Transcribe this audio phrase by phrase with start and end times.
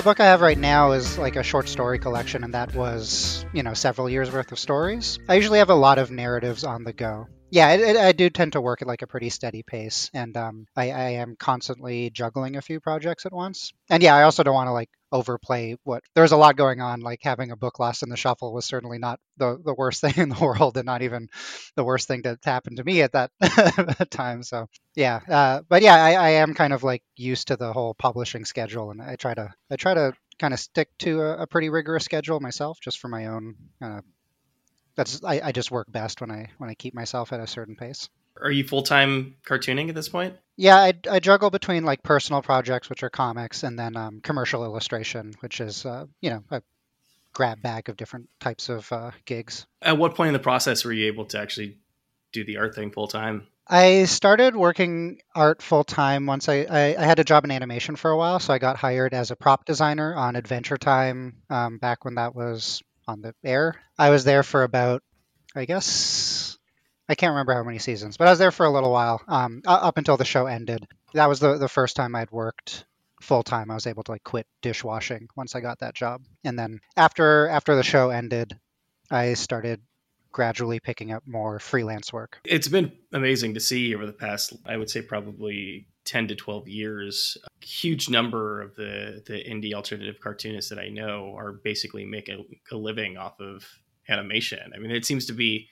[0.00, 3.44] The book I have right now is like a short story collection, and that was,
[3.52, 5.18] you know, several years worth of stories.
[5.28, 7.28] I usually have a lot of narratives on the go.
[7.52, 10.36] Yeah, it, it, I do tend to work at like a pretty steady pace, and
[10.36, 13.72] um, I, I am constantly juggling a few projects at once.
[13.88, 17.00] And yeah, I also don't want to like overplay what there's a lot going on.
[17.00, 20.14] Like having a book lost in the shuffle was certainly not the, the worst thing
[20.16, 21.28] in the world, and not even
[21.74, 23.32] the worst thing that happened to me at that
[24.10, 24.44] time.
[24.44, 27.94] So yeah, uh, but yeah, I, I am kind of like used to the whole
[27.94, 31.46] publishing schedule, and I try to I try to kind of stick to a, a
[31.48, 34.04] pretty rigorous schedule myself, just for my own of
[35.00, 37.74] that's I, I just work best when I when I keep myself at a certain
[37.74, 38.10] pace.
[38.40, 40.36] Are you full time cartooning at this point?
[40.56, 44.62] Yeah, I, I juggle between like personal projects, which are comics, and then um, commercial
[44.62, 46.62] illustration, which is uh, you know a
[47.32, 49.66] grab bag of different types of uh, gigs.
[49.80, 51.78] At what point in the process were you able to actually
[52.32, 53.46] do the art thing full time?
[53.66, 57.94] I started working art full time once I, I, I, had a job in animation
[57.94, 61.78] for a while, so I got hired as a prop designer on Adventure Time um,
[61.78, 63.74] back when that was on the air.
[63.98, 65.02] I was there for about,
[65.54, 66.56] I guess,
[67.08, 69.62] I can't remember how many seasons, but I was there for a little while, um,
[69.66, 70.86] up until the show ended.
[71.14, 72.84] That was the, the first time I'd worked
[73.20, 73.70] full time.
[73.70, 77.48] I was able to like quit dishwashing once I got that job, and then after
[77.48, 78.56] after the show ended,
[79.10, 79.80] I started
[80.32, 82.40] gradually picking up more freelance work.
[82.44, 86.66] It's been amazing to see over the past, I would say, probably 10 to 12
[86.66, 92.04] years, a huge number of the, the indie alternative cartoonists that I know are basically
[92.04, 93.64] making a living off of
[94.08, 94.72] animation.
[94.74, 95.68] I mean, it seems to be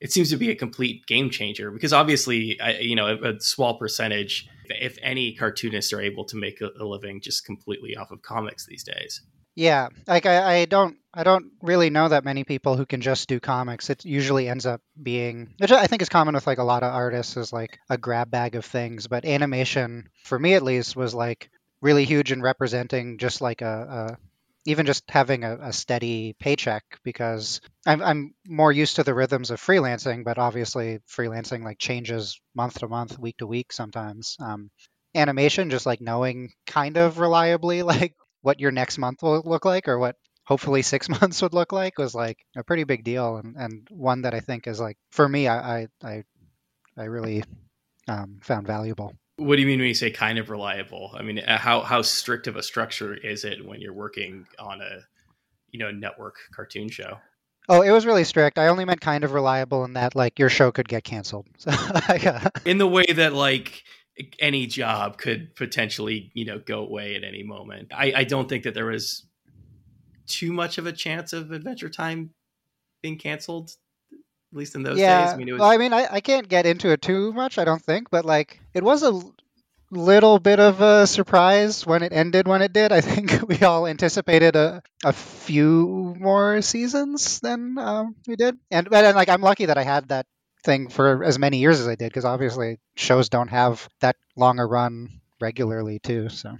[0.00, 3.40] it seems to be a complete game changer because obviously, I, you know, a, a,
[3.40, 8.10] small percentage, if any, cartoonists are able to make a, a living just completely off
[8.10, 9.22] of comics these days.
[9.54, 13.28] Yeah, like I, I don't I don't really know that many people who can just
[13.28, 13.88] do comics.
[13.88, 16.92] It usually ends up being, which I think is common with like a lot of
[16.92, 19.06] artists, is like a grab bag of things.
[19.06, 24.16] But animation, for me at least, was like really huge in representing just like a,
[24.16, 24.18] a
[24.66, 29.50] even just having a, a, steady paycheck because I'm, I'm more used to the rhythms
[29.50, 34.36] of freelancing, but obviously freelancing like changes month to month, week to week sometimes.
[34.40, 34.70] Um,
[35.14, 39.86] animation, just like knowing kind of reliably like what your next month will look like
[39.86, 43.56] or what hopefully six months would look like was like a pretty big deal and,
[43.56, 46.24] and one that I think is like for me I I
[46.96, 47.42] I really
[48.08, 49.14] um, found valuable.
[49.36, 51.10] What do you mean when you say kind of reliable?
[51.14, 54.80] I mean, uh, how how strict of a structure is it when you're working on
[54.80, 55.00] a
[55.70, 57.18] you know network cartoon show?
[57.68, 58.58] Oh, it was really strict.
[58.58, 61.46] I only meant kind of reliable in that like your show could get canceled.
[61.58, 61.70] So,
[62.20, 62.48] yeah.
[62.64, 63.82] In the way that like
[64.38, 67.90] any job could potentially you know go away at any moment.
[67.92, 69.26] I, I don't think that there was
[70.26, 72.30] too much of a chance of Adventure Time
[73.02, 73.72] being canceled,
[74.12, 75.26] at least in those yeah.
[75.26, 75.34] days.
[75.34, 75.60] I mean, was...
[75.60, 77.58] well, I mean, I, I can't get into it too much.
[77.58, 79.20] I don't think, but like it was a
[79.90, 82.92] little bit of a surprise when it ended when it did.
[82.92, 88.88] I think we all anticipated a, a few more seasons than um, we did, and
[88.88, 90.26] but and, like I'm lucky that I had that
[90.64, 94.58] thing for as many years as I did because obviously shows don't have that long
[94.58, 96.28] a run regularly too.
[96.30, 96.56] So,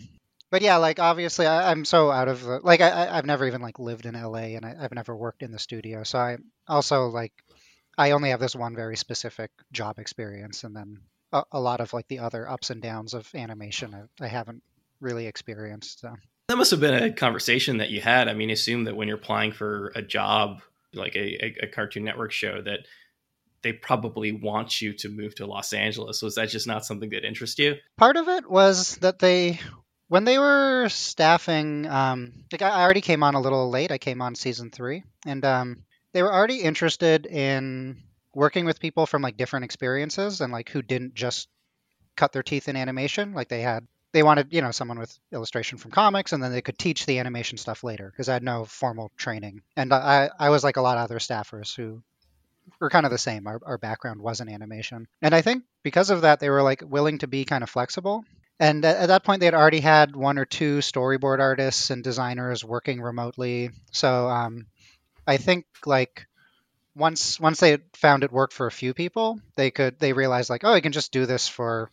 [0.54, 3.60] but yeah, like obviously I, am so out of the like I, I've never even
[3.60, 6.37] like lived in LA and I, I've never worked in the studio, so I
[6.69, 7.32] also like
[7.98, 11.00] I only have this one very specific job experience, and then
[11.32, 14.62] a, a lot of like the other ups and downs of animation I, I haven't
[15.00, 16.03] really experienced.
[16.03, 16.15] So.
[16.47, 18.28] That must have been a conversation that you had.
[18.28, 20.60] I mean, assume that when you're applying for a job
[20.92, 22.86] like a, a, a Cartoon Network show that
[23.65, 26.22] they probably want you to move to Los Angeles.
[26.22, 27.75] Was that just not something that interests you?
[27.97, 29.59] Part of it was that they,
[30.09, 33.91] when they were staffing, um, like I already came on a little late.
[33.91, 38.03] I came on season three, and um, they were already interested in
[38.34, 41.48] working with people from like different experiences and like who didn't just
[42.16, 43.33] cut their teeth in animation.
[43.33, 46.62] Like they had they wanted you know someone with illustration from comics and then they
[46.62, 50.50] could teach the animation stuff later because i had no formal training and I, I
[50.50, 52.00] was like a lot of other staffers who
[52.80, 53.47] were kind of the same.
[53.47, 55.07] Our, our background was in animation.
[55.22, 58.24] And I think because of that, they were like willing to be kind of flexible.
[58.60, 62.03] And at, at that point, they had already had one or two storyboard artists and
[62.04, 63.71] designers working remotely.
[63.92, 64.66] So um,
[65.27, 66.27] I think like
[66.97, 70.65] once once they found it worked for a few people, they could they realized like,
[70.65, 71.91] oh, I can just do this for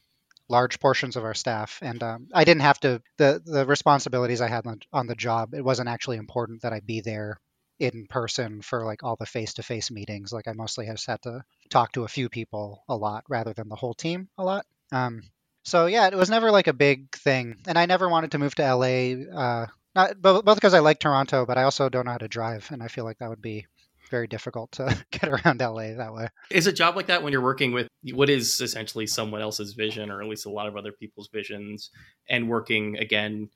[0.50, 4.50] large portions of our staff and um, i didn't have to the the responsibilities i
[4.50, 7.40] had on, on the job it wasn't actually important that i be there
[7.82, 10.32] in person for like all the face to face meetings.
[10.32, 13.70] Like I mostly just had to talk to a few people a lot rather than
[13.70, 14.66] the whole team a lot.
[14.92, 15.24] Um,
[15.64, 18.56] so yeah, it was never like a big thing, and I never wanted to move
[18.56, 19.14] to LA.
[19.36, 22.68] Uh, not both, because I like Toronto, but I also don't know how to drive,
[22.72, 23.68] and I feel like that would be
[24.10, 26.28] very difficult to get around LA that way.
[26.50, 30.12] Is a job like that when you're working with what is essentially someone else's vision,
[30.12, 31.92] or at least a lot of other people's visions,
[32.30, 33.50] and working again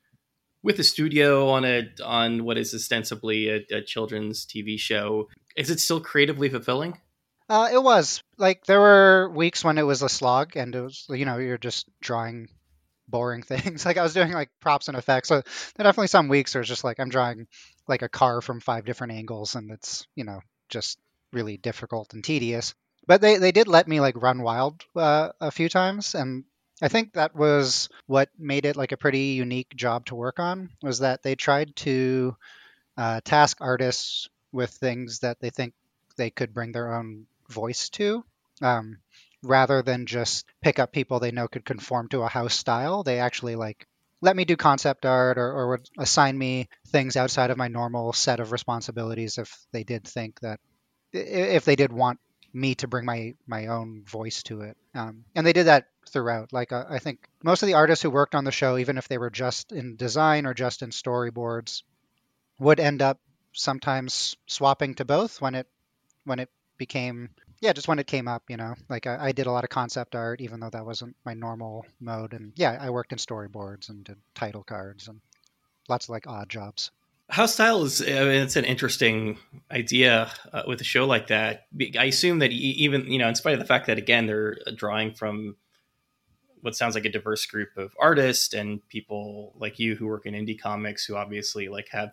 [0.63, 5.69] with a studio on a on what is ostensibly a, a children's TV show, is
[5.69, 7.00] it still creatively fulfilling?
[7.48, 11.06] Uh, it was like there were weeks when it was a slog, and it was
[11.10, 12.50] you know you're just drawing
[13.08, 13.86] boring things.
[13.86, 15.30] like I was doing like props and effects.
[15.30, 17.48] So there definitely some weeks where it's just like I'm drawing
[17.88, 20.40] like a car from five different angles, and it's you know
[20.70, 20.98] just
[21.32, 22.74] really difficult and tedious.
[23.08, 26.46] But they they did let me like run wild uh, a few times, and
[26.82, 30.70] I think that was what made it like a pretty unique job to work on.
[30.82, 32.36] Was that they tried to
[32.98, 35.74] uh, task artists with things that they think
[36.18, 38.24] they could bring their own voice to.
[38.62, 39.00] Um,
[39.44, 43.04] rather than just pick up people they know could conform to a house style.
[43.04, 43.88] They actually like
[44.22, 48.14] let me do concept art or, or would assign me things outside of my normal
[48.14, 50.60] set of responsibilities if they did think that
[51.14, 52.20] if they did want
[52.54, 54.78] me to bring my my own voice to it.
[54.94, 56.54] Um, and they did that throughout.
[56.54, 59.08] Like uh, I think most of the artists who worked on the show, even if
[59.08, 61.84] they were just in design or just in storyboards,
[62.60, 63.20] would end up
[63.54, 65.68] sometimes swapping to both when it
[66.24, 67.30] when it became
[67.62, 69.69] yeah, just when it came up, you know, like I, I, did a lot of
[69.69, 72.33] concept art, even though that wasn't my normal mode.
[72.33, 75.22] And yeah, I worked in storyboards and did title cards and
[75.88, 76.92] lots of like odd jobs.
[77.30, 79.39] House style is, I mean, it's an interesting
[79.72, 81.66] idea uh, with a show like that.
[81.98, 85.13] I assume that even, you know, in spite of the fact that, again, they're drawing
[85.13, 85.56] from
[86.62, 90.33] what sounds like a diverse group of artists and people like you who work in
[90.33, 92.12] indie comics who obviously like have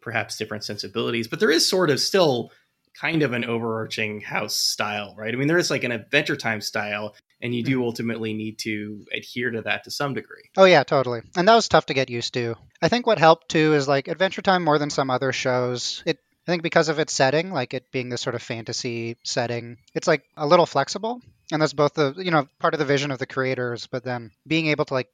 [0.00, 2.52] perhaps different sensibilities, but there is sort of still
[2.98, 5.32] kind of an overarching house style, right?
[5.32, 7.84] I mean, there is like an Adventure Time style, and you do mm-hmm.
[7.84, 10.50] ultimately need to adhere to that to some degree.
[10.56, 11.22] Oh yeah, totally.
[11.36, 12.56] And that was tough to get used to.
[12.80, 16.02] I think what helped too is like Adventure Time more than some other shows.
[16.06, 19.78] It I think because of its setting, like it being this sort of fantasy setting,
[19.94, 21.20] it's like a little flexible.
[21.52, 24.32] And that's both the you know part of the vision of the creators, but then
[24.46, 25.08] being able to like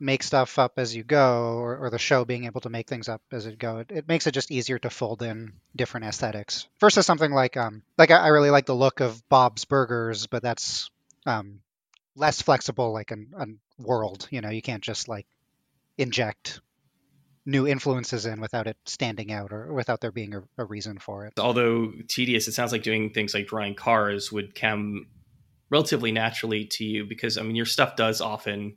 [0.00, 3.08] make stuff up as you go, or, or, the show being able to make things
[3.08, 3.78] up as it go.
[3.78, 7.82] It, it, makes it just easier to fold in different aesthetics versus something like um
[7.96, 10.90] like I, I really like the look of Bob's Burgers, but that's
[11.26, 11.60] um
[12.14, 13.46] less flexible like a, a
[13.78, 14.28] world.
[14.30, 15.26] You know, you can't just like
[15.96, 16.60] inject
[17.44, 21.24] new influences in without it standing out or without there being a, a reason for
[21.24, 21.32] it.
[21.38, 25.06] Although tedious, it sounds like doing things like drawing cars would come
[25.70, 28.76] relatively naturally to you because I mean your stuff does often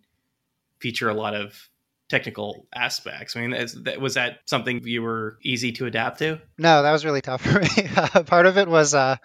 [0.81, 1.69] feature a lot of
[2.09, 3.35] technical aspects.
[3.35, 6.41] I mean, is, was that something you were easy to adapt to?
[6.57, 8.23] No, that was really tough for me.
[8.25, 9.15] part of it was uh,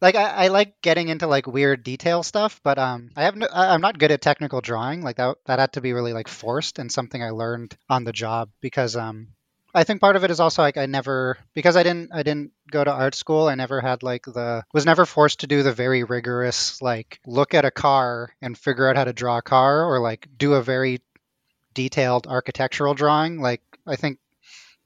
[0.00, 3.46] like I, I, like getting into like weird detail stuff, but um, I have no,
[3.52, 5.02] I'm not good at technical drawing.
[5.02, 8.12] Like that that had to be really like forced and something I learned on the
[8.12, 9.28] job because um,
[9.74, 12.52] I think part of it is also like I never because I didn't I didn't
[12.70, 13.48] go to art school.
[13.48, 17.54] I never had like the was never forced to do the very rigorous like look
[17.54, 20.62] at a car and figure out how to draw a car or like do a
[20.62, 21.02] very
[21.74, 23.40] detailed architectural drawing.
[23.40, 24.18] Like I think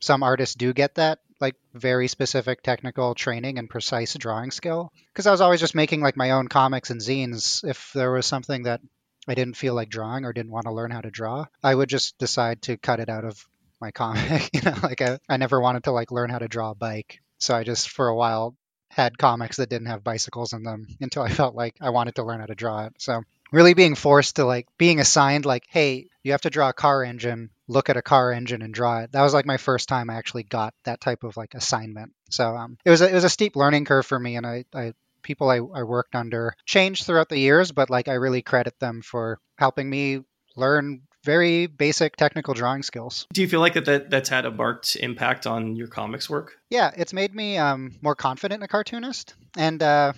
[0.00, 5.26] some artists do get that like very specific technical training and precise drawing skill because
[5.26, 8.62] I was always just making like my own comics and zines if there was something
[8.62, 8.80] that
[9.28, 11.90] I didn't feel like drawing or didn't want to learn how to draw, I would
[11.90, 13.46] just decide to cut it out of
[13.80, 14.50] my comic.
[14.54, 17.20] you know, like I, I never wanted to like learn how to draw a bike.
[17.38, 18.56] So I just for a while
[18.90, 22.24] had comics that didn't have bicycles in them until I felt like I wanted to
[22.24, 22.94] learn how to draw it.
[22.98, 26.74] So really being forced to like being assigned like, hey, you have to draw a
[26.74, 29.12] car engine, look at a car engine and draw it.
[29.12, 32.12] That was like my first time I actually got that type of like assignment.
[32.30, 34.64] So um, it was a, it was a steep learning curve for me, and I,
[34.74, 34.92] I
[35.22, 39.02] people I, I worked under changed throughout the years, but like I really credit them
[39.02, 40.20] for helping me
[40.56, 43.26] learn very basic technical drawing skills.
[43.34, 46.56] Do you feel like that, that that's had a marked impact on your comics work?
[46.70, 50.14] Yeah, it's made me um, more confident in a cartoonist, and uh,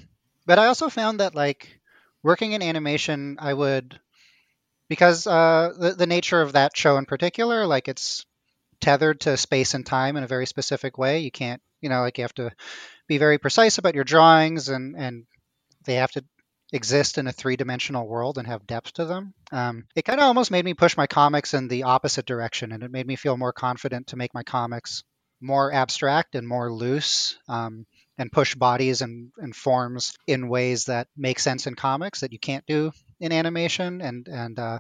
[0.47, 1.81] but I also found that like
[2.23, 3.99] working in animation, I would
[4.89, 8.25] because uh, the the nature of that show in particular, like it's
[8.81, 11.19] tethered to space and time in a very specific way.
[11.19, 12.53] You can't, you know, like you have to
[13.09, 15.25] be very precise about your drawings and and
[15.87, 16.25] they have to
[16.73, 19.35] exist in a three dimensional world and have depth to them.
[19.53, 22.83] Um, it kind of almost made me push my comics in the opposite direction, and
[22.83, 25.03] it made me feel more confident to make my comics
[25.41, 27.39] more abstract and more loose.
[27.49, 27.87] Um,
[28.21, 32.39] and push bodies and, and forms in ways that make sense in comics that you
[32.39, 34.79] can't do in animation and and uh,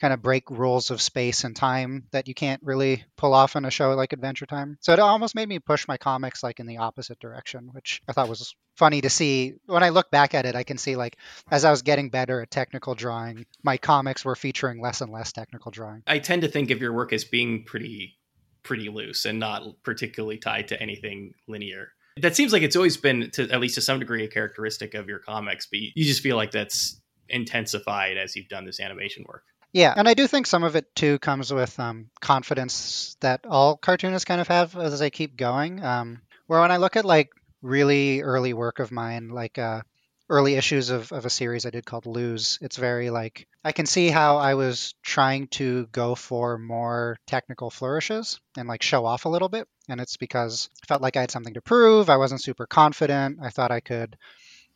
[0.00, 3.64] kind of break rules of space and time that you can't really pull off in
[3.64, 4.76] a show like Adventure Time.
[4.80, 8.12] So it almost made me push my comics like in the opposite direction, which I
[8.12, 9.54] thought was funny to see.
[9.66, 11.18] When I look back at it, I can see like
[11.50, 15.32] as I was getting better at technical drawing, my comics were featuring less and less
[15.32, 16.02] technical drawing.
[16.06, 18.16] I tend to think of your work as being pretty
[18.62, 21.88] pretty loose and not particularly tied to anything linear.
[22.20, 25.08] That seems like it's always been to at least to some degree a characteristic of
[25.08, 29.42] your comics, but you just feel like that's intensified as you've done this animation work.
[29.72, 33.76] Yeah, and I do think some of it too comes with um, confidence that all
[33.76, 35.84] cartoonists kind of have as they keep going.
[35.84, 37.30] Um, where when I look at like
[37.62, 39.82] really early work of mine, like uh,
[40.28, 43.86] early issues of, of a series I did called Lose, it's very like I can
[43.86, 49.24] see how I was trying to go for more technical flourishes and like show off
[49.24, 49.66] a little bit.
[49.88, 52.10] And it's because I felt like I had something to prove.
[52.10, 53.38] I wasn't super confident.
[53.42, 54.16] I thought I could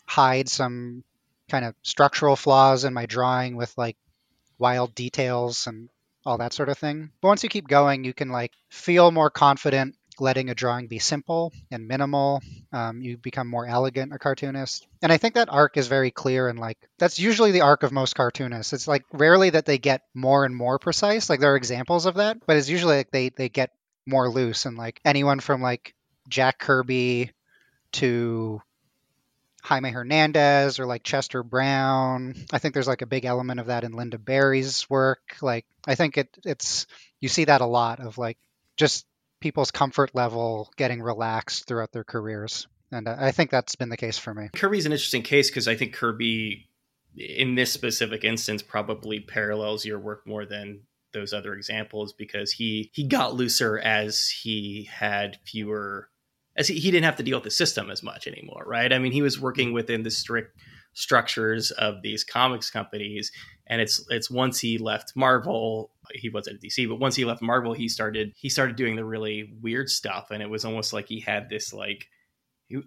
[0.07, 1.05] hide some
[1.51, 3.97] kind of structural flaws in my drawing with like
[4.59, 5.91] wild details and
[6.25, 7.11] all that sort of thing.
[7.21, 11.01] But once you keep going, you can like feel more confident letting a drawing be
[11.01, 12.41] simple and minimal.
[12.73, 14.87] Um, you become more elegant, a cartoonist.
[15.03, 17.93] And I think that arc is very clear and like that's usually the arc of
[17.93, 18.73] most cartoonists.
[18.73, 21.29] It's like rarely that they get more and more precise.
[21.29, 23.71] Like there are examples of that, but it's usually like they they get
[24.07, 25.95] more loose and like anyone from like
[26.29, 27.33] Jack Kirby
[27.93, 28.63] to
[29.63, 32.35] Jaime Hernandez or like Chester Brown.
[32.53, 35.37] I think there's like a big element of that in Lynda Barry's work.
[35.43, 36.87] Like I think it it's
[37.21, 38.39] you see that a lot of like
[38.77, 39.05] just
[39.43, 42.67] people's comfort level getting relaxed throughout their careers.
[42.91, 44.51] And I think that's been the case for me.
[44.55, 46.69] Kirby's an interesting case because I think Kirby
[47.17, 50.81] in this specific instance probably parallels your work more than
[51.13, 56.09] those other examples because he he got looser as he had fewer
[56.57, 58.93] as he, he didn't have to deal with the system as much anymore, right?
[58.93, 60.57] I mean, he was working within the strict
[60.95, 63.33] structures of these comics companies,
[63.67, 67.43] and it's it's once he left Marvel, he was at DC, but once he left
[67.43, 71.09] Marvel, he started he started doing the really weird stuff, and it was almost like
[71.09, 72.07] he had this like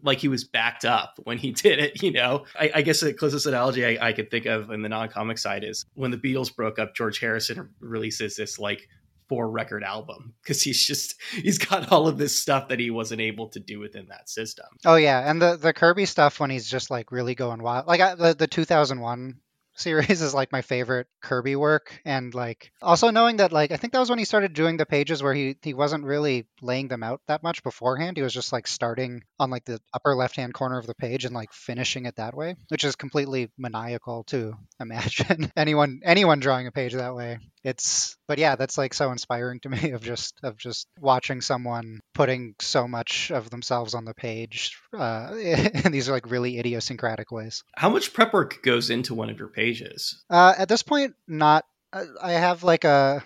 [0.02, 2.02] like he was backed up when he did it.
[2.02, 4.90] You know, I, I guess the closest analogy I, I, could think of in the
[4.90, 6.96] non-comic side is when the Beatles broke up.
[6.96, 8.88] George Harrison releases this like
[9.28, 13.22] four record album because he's just he's got all of this stuff that he wasn't
[13.22, 14.66] able to do within that system.
[14.86, 17.88] Oh yeah, and the the Kirby stuff when he's just like really going wild.
[17.88, 19.40] Like I, the the 2001
[19.76, 23.94] series is like my favorite Kirby work and like also knowing that like I think
[23.94, 27.04] that was when he started doing the pages where he he wasn't really laying them
[27.04, 28.18] out that much beforehand.
[28.18, 31.36] He was just like starting on like the upper left-hand corner of the page and
[31.36, 36.72] like finishing it that way, which is completely maniacal to imagine anyone anyone drawing a
[36.72, 37.40] page that way.
[37.66, 42.00] It's but yeah, that's like so inspiring to me of just of just watching someone
[42.14, 47.64] putting so much of themselves on the page uh, in these like really idiosyncratic ways.
[47.76, 50.24] How much prep work goes into one of your pages?
[50.30, 51.66] Uh, at this point, not.
[51.92, 53.24] Uh, I have like a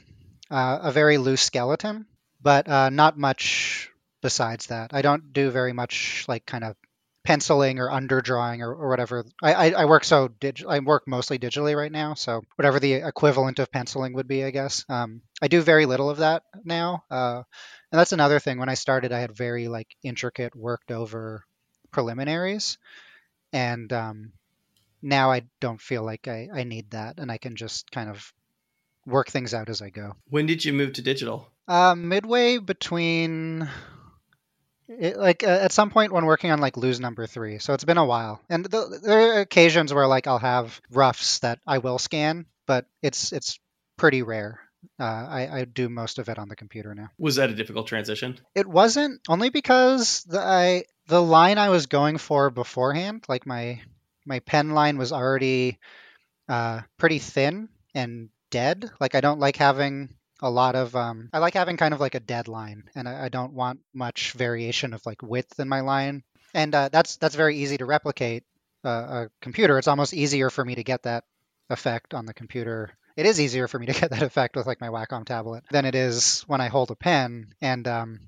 [0.50, 2.06] uh, a very loose skeleton,
[2.42, 3.92] but uh, not much
[4.22, 4.94] besides that.
[4.94, 6.78] I don't do very much like kind of
[7.30, 9.24] penciling or underdrawing or, or whatever.
[9.44, 12.94] I, I, I, work so dig- I work mostly digitally right now, so whatever the
[12.94, 14.84] equivalent of penciling would be, I guess.
[14.90, 17.44] Um, I do very little of that now, uh,
[17.92, 18.58] and that's another thing.
[18.58, 21.46] When I started, I had very like intricate, worked over
[21.92, 22.80] preliminaries,
[23.54, 24.32] and um,
[25.04, 28.34] now I don't feel like I, I need that, and I can just kind of
[29.06, 30.16] work things out as I go.
[30.32, 31.48] When did you move to digital?
[31.68, 33.70] Uh, midway between
[34.90, 37.86] it, like uh, at some point when working on like lose number three so it's
[37.86, 38.42] been a while.
[38.50, 42.86] And the, there are occasions where like i'll have roughs that i will scan but
[43.02, 43.60] it's it's
[43.98, 44.62] pretty rare.
[45.00, 47.10] Uh, I, I do most of it on the computer now.
[47.18, 48.40] Was that a difficult transition?
[48.56, 53.82] It wasn't only because the i the line i was going for beforehand like my
[54.26, 55.80] my pen line was already
[56.48, 58.90] uh, pretty thin and dead.
[59.00, 60.10] Like i don't like having
[60.42, 63.30] a lot of um, I like having kind of like a deadline, and I, I,
[63.30, 67.58] don't want much variation of like width in my line, and uh, that's that's very
[67.58, 68.44] easy to replicate
[68.86, 69.78] uh, a computer.
[69.78, 71.24] It's almost easier for me to get that
[71.70, 72.92] effect on the computer.
[73.18, 75.86] It is easier for me to get that effect with like my Wacom tablet than
[75.86, 78.20] it is when I hold a pen, and um,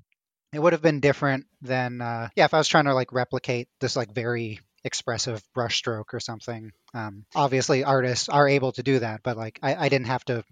[0.52, 3.68] it would have been different than uh, yeah if I was trying to like replicate
[3.80, 6.72] this like very expressive brushstroke or something.
[6.92, 10.44] Um, obviously, artists are able to do that, but like I, I didn't have to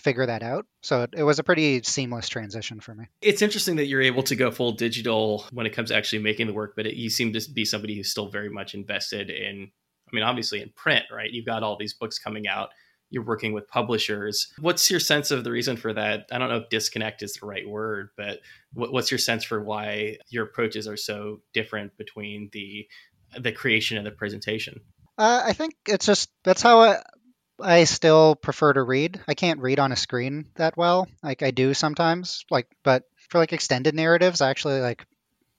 [0.00, 0.66] figure that out.
[0.82, 3.06] So it, it, was a pretty seamless transition for me.
[3.20, 6.46] It's interesting that you're able to go full digital when it comes to actually making
[6.46, 9.70] the work, but it, you seem to be somebody who's still very much invested in,
[10.08, 11.30] I mean, obviously in print, right?
[11.30, 12.70] You've got all these books coming out.
[13.10, 14.52] You're working with publishers.
[14.58, 16.26] What's your sense of the reason for that?
[16.32, 18.40] I don't know if disconnect is the right word, but
[18.72, 22.88] what, what's your sense for why your approaches are so different between the
[23.38, 24.80] the creation and the presentation?
[25.18, 27.02] Uh, I think it's just that's how I,
[27.60, 29.20] I still prefer to read.
[29.26, 31.08] I can't read on a screen that well.
[31.22, 35.06] Like I do sometimes, like but for like extended narratives, I actually like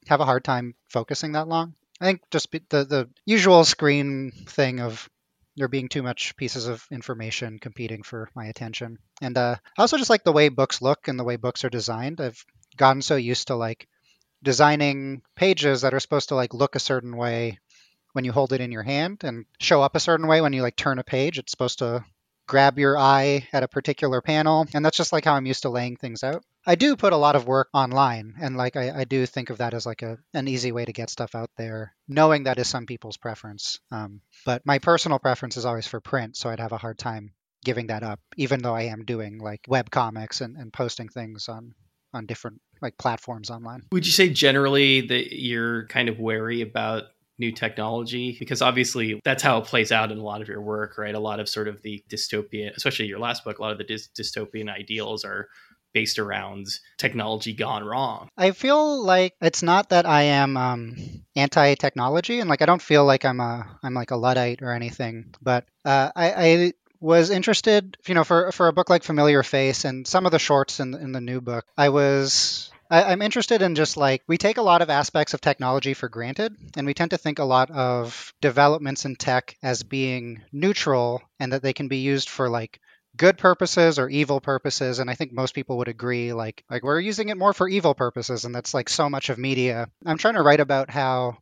[0.07, 1.75] have a hard time focusing that long.
[2.01, 5.09] I think just the the usual screen thing of
[5.55, 8.99] there being too much pieces of information competing for my attention.
[9.21, 11.69] And uh, I also just like the way books look and the way books are
[11.69, 12.21] designed.
[12.21, 12.45] I've
[12.77, 13.87] gotten so used to like
[14.43, 17.59] designing pages that are supposed to like look a certain way
[18.13, 20.61] when you hold it in your hand and show up a certain way when you
[20.61, 21.37] like turn a page.
[21.37, 22.03] It's supposed to
[22.47, 24.65] grab your eye at a particular panel.
[24.73, 26.43] And that's just like how I'm used to laying things out.
[26.65, 29.59] I do put a lot of work online, and like I, I do think of
[29.59, 32.67] that as like a an easy way to get stuff out there, knowing that is
[32.67, 33.79] some people's preference.
[33.89, 37.31] Um, but my personal preference is always for print, so I'd have a hard time
[37.63, 41.47] giving that up, even though I am doing like web comics and, and posting things
[41.47, 41.73] on
[42.13, 43.83] on different like platforms online.
[43.93, 47.03] Would you say generally that you're kind of wary about
[47.39, 50.97] new technology because obviously that's how it plays out in a lot of your work
[50.97, 53.77] right a lot of sort of the dystopian especially your last book a lot of
[53.77, 55.47] the dy- dystopian ideals are
[55.93, 56.67] based around
[56.97, 60.95] technology gone wrong i feel like it's not that i am um,
[61.35, 65.33] anti-technology and like i don't feel like i'm a i'm like a luddite or anything
[65.41, 69.85] but uh, I, I was interested, you know, for for a book like Familiar Face
[69.85, 71.65] and some of the shorts in in the new book.
[71.77, 75.41] I was I, am interested in just like we take a lot of aspects of
[75.41, 79.83] technology for granted, and we tend to think a lot of developments in tech as
[79.83, 82.79] being neutral and that they can be used for like
[83.17, 86.99] good purposes or evil purposes and i think most people would agree like like we're
[86.99, 89.89] using it more for evil purposes and that's like so much of media.
[90.05, 91.37] I'm trying to write about how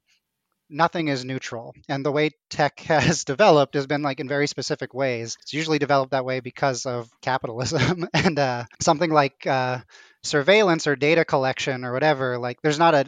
[0.70, 4.94] nothing is neutral and the way tech has developed has been like in very specific
[4.94, 5.38] ways.
[5.42, 9.80] It's usually developed that way because of capitalism and uh, something like uh,
[10.25, 13.05] surveillance or data collection or whatever, like there's not a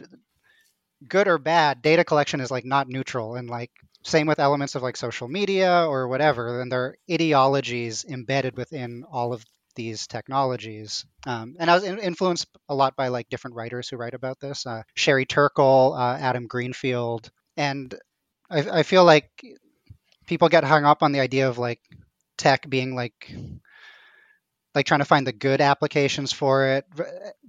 [1.06, 3.36] good or bad data collection is like not neutral.
[3.36, 3.70] And like
[4.04, 9.04] same with elements of like social media or whatever and there are ideologies embedded within
[9.10, 9.44] all of
[9.74, 11.04] these technologies.
[11.26, 14.40] Um, and i was in- influenced a lot by like different writers who write about
[14.40, 17.30] this uh, sherry turkle uh, adam greenfield.
[17.56, 17.94] And
[18.50, 19.30] I, I feel like
[20.26, 21.80] people get hung up on the idea of like
[22.36, 23.32] tech being like
[24.78, 26.84] like trying to find the good applications for it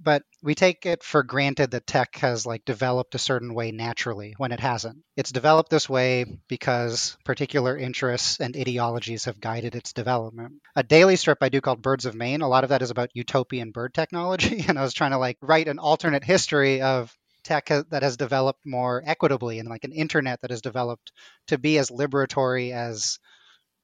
[0.02, 4.34] but we take it for granted that tech has like developed a certain way naturally
[4.36, 4.98] when it hasn't.
[5.16, 10.54] It's developed this way because particular interests and ideologies have guided its development.
[10.74, 13.10] A daily strip i do called birds of maine a lot of that is about
[13.14, 17.66] utopian bird technology and i was trying to like write an alternate history of tech
[17.90, 21.12] that has developed more equitably and like an internet that has developed
[21.46, 23.18] to be as liberatory as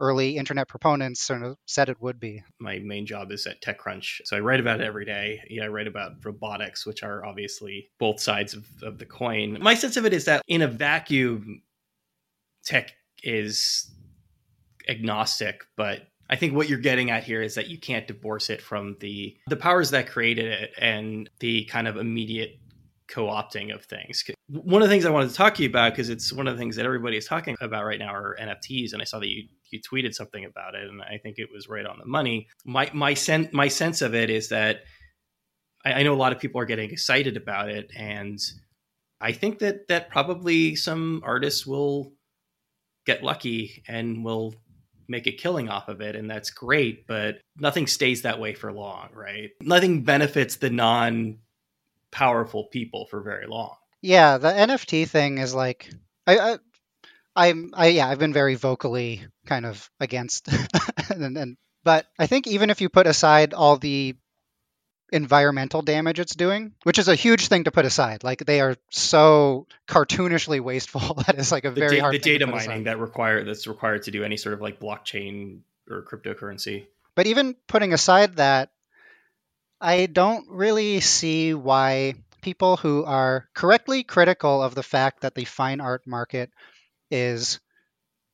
[0.01, 2.43] early internet proponents sort of said it would be.
[2.59, 4.21] My main job is at TechCrunch.
[4.25, 5.43] So I write about it every day.
[5.49, 9.59] Yeah, I write about robotics, which are obviously both sides of, of the coin.
[9.61, 11.63] My sense of it is that in a vacuum,
[12.65, 13.91] tech is
[14.89, 18.61] agnostic, but I think what you're getting at here is that you can't divorce it
[18.61, 22.59] from the the powers that created it and the kind of immediate
[23.09, 24.25] co-opting of things.
[24.49, 26.55] One of the things I wanted to talk to you about because it's one of
[26.55, 29.29] the things that everybody is talking about right now are NFTs, and I saw that
[29.29, 32.47] you you tweeted something about it, and I think it was right on the money.
[32.65, 34.83] My my sense my sense of it is that
[35.85, 38.39] I, I know a lot of people are getting excited about it, and
[39.21, 42.13] I think that that probably some artists will
[43.07, 44.55] get lucky and will
[45.09, 48.73] make a killing off of it and that's great but nothing stays that way for
[48.73, 51.39] long right nothing benefits the non
[52.11, 55.91] powerful people for very long yeah the nft thing is like
[56.27, 56.59] I, I
[57.37, 60.49] I'm I yeah, I've been very vocally kind of against
[61.11, 64.17] and, and but I think even if you put aside all the
[65.13, 68.25] environmental damage it's doing, which is a huge thing to put aside.
[68.25, 72.19] Like they are so cartoonishly wasteful that is like a the very da- hard the
[72.19, 76.87] data mining that require that's required to do any sort of like blockchain or cryptocurrency.
[77.15, 78.71] But even putting aside that,
[79.81, 82.15] I don't really see why
[82.47, 86.49] people who are correctly critical of the fact that the fine art market
[87.11, 87.59] is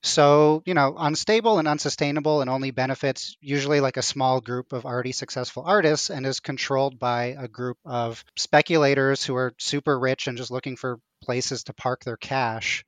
[0.03, 4.85] so you know unstable and unsustainable and only benefits usually like a small group of
[4.85, 10.27] already successful artists and is controlled by a group of speculators who are super rich
[10.27, 12.85] and just looking for places to park their cash.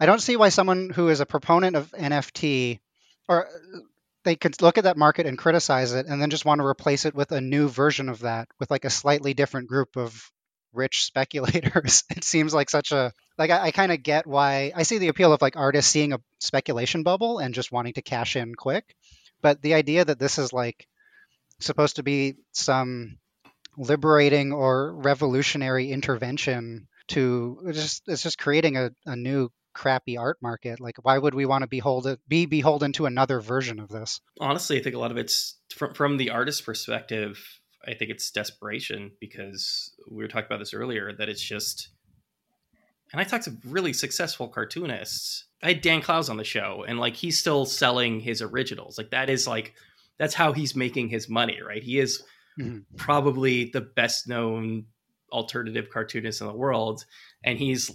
[0.00, 2.80] I don't see why someone who is a proponent of nft
[3.28, 3.46] or
[4.28, 7.06] they could look at that market and criticize it and then just want to replace
[7.06, 10.30] it with a new version of that with like a slightly different group of
[10.74, 12.04] rich speculators.
[12.10, 15.08] it seems like such a like I, I kind of get why I see the
[15.08, 18.94] appeal of like artists seeing a speculation bubble and just wanting to cash in quick.
[19.40, 20.86] But the idea that this is like
[21.58, 23.18] supposed to be some
[23.78, 30.80] liberating or revolutionary intervention to just it's just creating a, a new crappy art market
[30.80, 34.20] like why would we want to behold it, be beholden to another version of this
[34.40, 38.30] honestly i think a lot of it's from, from the artist perspective I think it's
[38.30, 41.88] desperation because we were talking about this earlier that it's just
[43.10, 45.46] and I talked to really successful cartoonists.
[45.62, 48.98] I had Dan Clowes on the show and like he's still selling his originals.
[48.98, 49.74] Like that is like
[50.18, 51.82] that's how he's making his money, right?
[51.82, 52.22] He is
[52.60, 52.80] mm-hmm.
[52.96, 54.84] probably the best known
[55.32, 57.04] alternative cartoonist in the world
[57.44, 57.90] and he's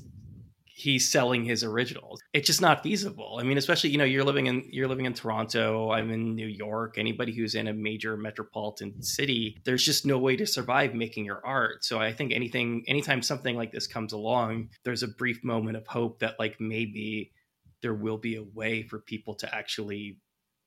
[0.75, 2.19] he's selling his originals.
[2.33, 3.37] It's just not feasible.
[3.39, 5.91] I mean, especially you know you're living in you're living in Toronto.
[5.91, 6.97] I'm in New York.
[6.97, 11.45] Anybody who's in a major metropolitan city, there's just no way to survive making your
[11.45, 11.85] art.
[11.85, 15.85] So I think anything, anytime something like this comes along, there's a brief moment of
[15.85, 17.31] hope that like maybe
[17.81, 20.17] there will be a way for people to actually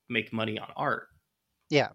[0.09, 1.07] make money on art.
[1.69, 1.89] Yeah.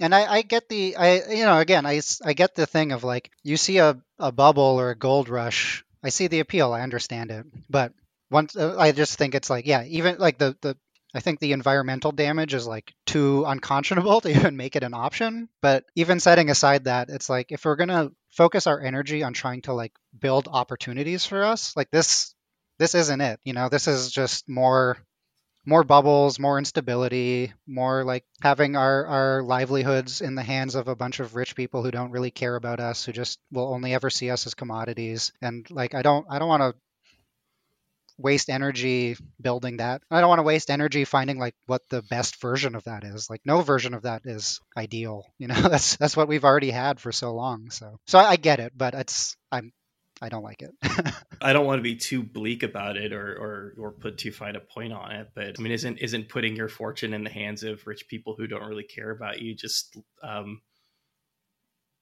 [0.00, 3.04] And I, I get the I you know again I, I get the thing of
[3.04, 6.72] like you see a, a bubble or a gold rush I see the appeal.
[6.72, 7.92] I understand it, but
[8.30, 10.76] once uh, I just think it's like, yeah, even like the the
[11.12, 15.48] I think the environmental damage is like too unconscionable to even make it an option.
[15.60, 19.62] But even setting aside that, it's like if we're gonna focus our energy on trying
[19.62, 22.34] to like build opportunities for us, like this
[22.78, 23.40] this isn't it.
[23.44, 24.96] You know, this is just more
[25.64, 30.96] more bubbles, more instability, more like having our, our livelihoods in the hands of a
[30.96, 34.10] bunch of rich people who don't really care about us, who just will only ever
[34.10, 35.32] see us as commodities.
[35.42, 36.74] And like I don't I don't want to
[38.20, 40.02] waste energy building that.
[40.10, 43.28] I don't want to waste energy finding like what the best version of that is.
[43.30, 45.24] Like no version of that is ideal.
[45.38, 47.70] You know, that's that's what we've already had for so long.
[47.70, 49.72] So so I, I get it, but it's I'm
[50.20, 50.70] I don't like it.
[51.40, 54.54] I don't want to be too bleak about it or, or or put too fine
[54.54, 57.62] a point on it, but I mean, isn't isn't putting your fortune in the hands
[57.62, 60.60] of rich people who don't really care about you just um,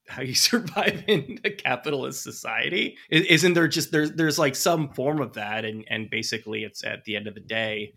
[0.09, 2.96] how you survive in a capitalist society?
[3.11, 7.04] Isn't there just there's there's like some form of that, and and basically, it's at
[7.04, 7.94] the end of the day,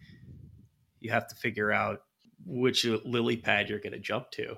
[0.99, 2.01] you have to figure out
[2.45, 4.55] which lily pad you're going to jump to.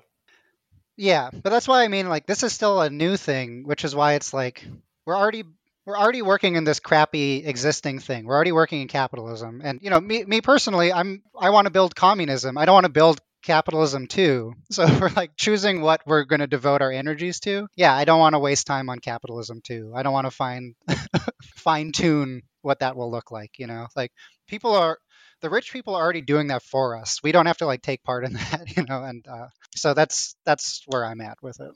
[0.96, 3.94] Yeah, but that's why I mean, like, this is still a new thing, which is
[3.94, 4.64] why it's like
[5.06, 5.44] we're already
[5.86, 8.24] we're already working in this crappy existing thing.
[8.24, 9.60] We're already working in capitalism.
[9.62, 12.56] And you know, me me personally, I'm I want to build communism.
[12.56, 14.54] I don't want to build capitalism too.
[14.70, 17.68] So we're like choosing what we're going to devote our energies to.
[17.76, 19.92] Yeah, I don't want to waste time on capitalism too.
[19.94, 20.74] I don't want to find
[21.56, 23.86] fine tune what that will look like, you know?
[23.94, 24.10] Like
[24.48, 24.98] people are
[25.42, 27.22] the rich people are already doing that for us.
[27.22, 30.34] We don't have to like take part in that, you know, and uh, so that's
[30.44, 31.70] that's where I'm at with it.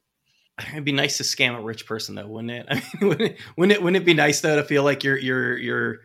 [0.58, 2.66] It'd be nice to scam a rich person, though, wouldn't it?
[2.70, 5.18] I mean, wouldn't it, wouldn't it, wouldn't it be nice though to feel like you're
[5.18, 5.98] you're you're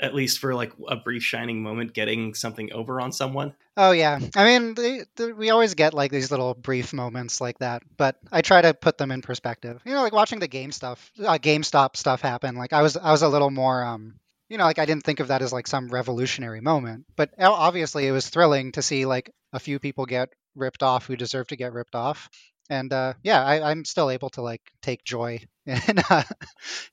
[0.00, 3.54] at least for like a brief shining moment getting something over on someone?
[3.76, 7.58] Oh yeah, I mean, they, they, we always get like these little brief moments like
[7.58, 9.80] that, but I try to put them in perspective.
[9.84, 12.56] You know, like watching the game stuff, uh, GameStop stuff happen.
[12.56, 14.14] Like I was I was a little more um
[14.48, 18.06] you know, like I didn't think of that as like some revolutionary moment, but obviously
[18.06, 21.56] it was thrilling to see like a few people get ripped off who deserve to
[21.56, 22.30] get ripped off
[22.68, 26.22] and uh, yeah, I, am still able to like take joy in uh,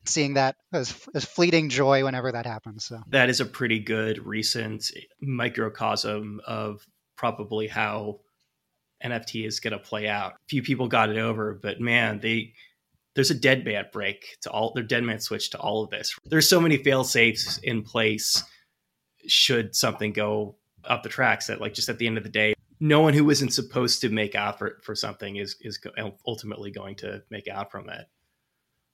[0.06, 2.86] seeing that as, as fleeting joy whenever that happens.
[2.86, 6.86] So that is a pretty good recent microcosm of
[7.18, 8.20] probably how
[9.04, 10.34] NFT is going to play out.
[10.50, 12.54] Few people got it over, but man, they
[13.16, 16.16] there's a dead man break to all their dead man switch to all of this.
[16.26, 18.44] There's so many fail safes in place
[19.28, 22.54] should something go up the tracks that like just at the end of the day
[22.84, 26.70] no one who isn't supposed to make out for, for something is is um, ultimately
[26.70, 28.06] going to make out from it.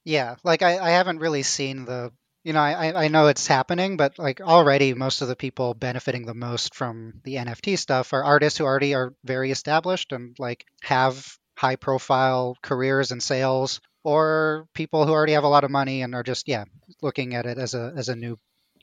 [0.05, 2.11] Yeah, like I, I haven't really seen the
[2.43, 6.27] you know I, I know it's happening, but like already most of the people benefiting
[6.27, 10.65] the most from the NFT stuff are artists who already are very established and like
[10.83, 11.25] have
[11.57, 16.13] high profile careers and sales or people who already have a lot of money and
[16.13, 16.65] are just yeah
[17.01, 18.37] looking at it as a as a new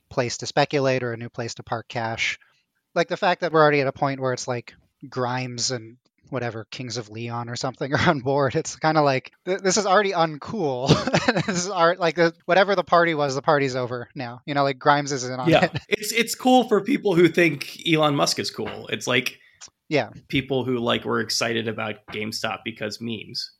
[0.09, 2.37] place to speculate or a new place to park cash
[2.93, 4.73] like the fact that we're already at a point where it's like
[5.09, 5.97] Grimes and
[6.29, 8.55] whatever Kings of Leon or something are on board.
[8.55, 10.89] It's kind of like this is already uncool.
[11.45, 14.41] this is art like the, whatever the party was, the party's over now.
[14.45, 15.65] You know, like Grimes isn't on yeah.
[15.65, 15.71] it.
[15.89, 18.87] It's it's cool for people who think Elon Musk is cool.
[18.87, 19.39] It's like
[19.89, 23.51] yeah, people who like were excited about GameStop because memes.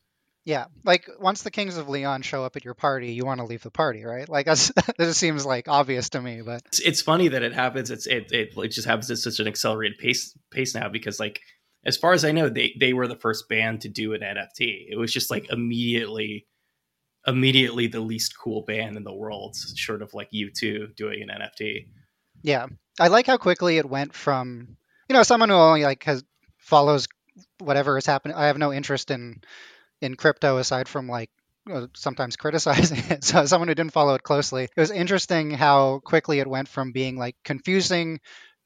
[0.48, 3.46] Yeah, like once the Kings of Leon show up at your party, you want to
[3.46, 4.30] leave the party, right?
[4.30, 7.92] Like that's, that seems like obvious to me, but it's, it's funny that it happens.
[7.92, 11.42] It's it, it, it just happens at such an accelerated pace pace now because like
[11.86, 14.86] as far as I know, they they were the first band to do an NFT.
[14.90, 16.48] It was just like immediately
[17.28, 21.88] immediately the least cool band in the world, short of like U2 doing an NFT.
[22.42, 22.68] Yeah,
[23.02, 24.78] I like how quickly it went from
[25.10, 26.24] you know someone who only like has
[26.58, 27.10] follows
[27.60, 28.38] whatever is happening.
[28.38, 29.42] I have no interest in
[30.02, 31.30] in crypto aside from like
[31.72, 33.24] uh, sometimes criticizing it.
[33.24, 36.92] So someone who didn't follow it closely, it was interesting how quickly it went from
[36.92, 38.20] being like confusing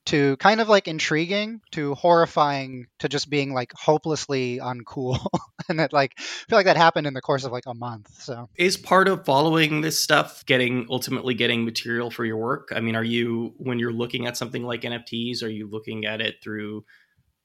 [0.08, 5.26] to kind of like intriguing to horrifying to just being like hopelessly uncool.
[5.70, 8.10] And that like I feel like that happened in the course of like a month
[8.20, 8.50] so.
[8.58, 12.70] Is part of following this stuff getting ultimately getting material for your work?
[12.76, 16.20] I mean are you when you're looking at something like nfts are you looking at
[16.20, 16.84] it through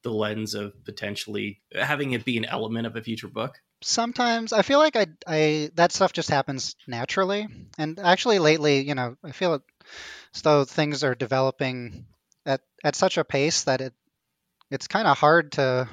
[0.03, 3.59] the lens of potentially having it be an element of a future book?
[3.81, 8.95] Sometimes I feel like I, I that stuff just happens naturally, and actually lately, you
[8.95, 9.61] know, I feel
[10.33, 12.05] as though things are developing
[12.45, 13.93] at at such a pace that it
[14.71, 15.87] it's kind of hard to.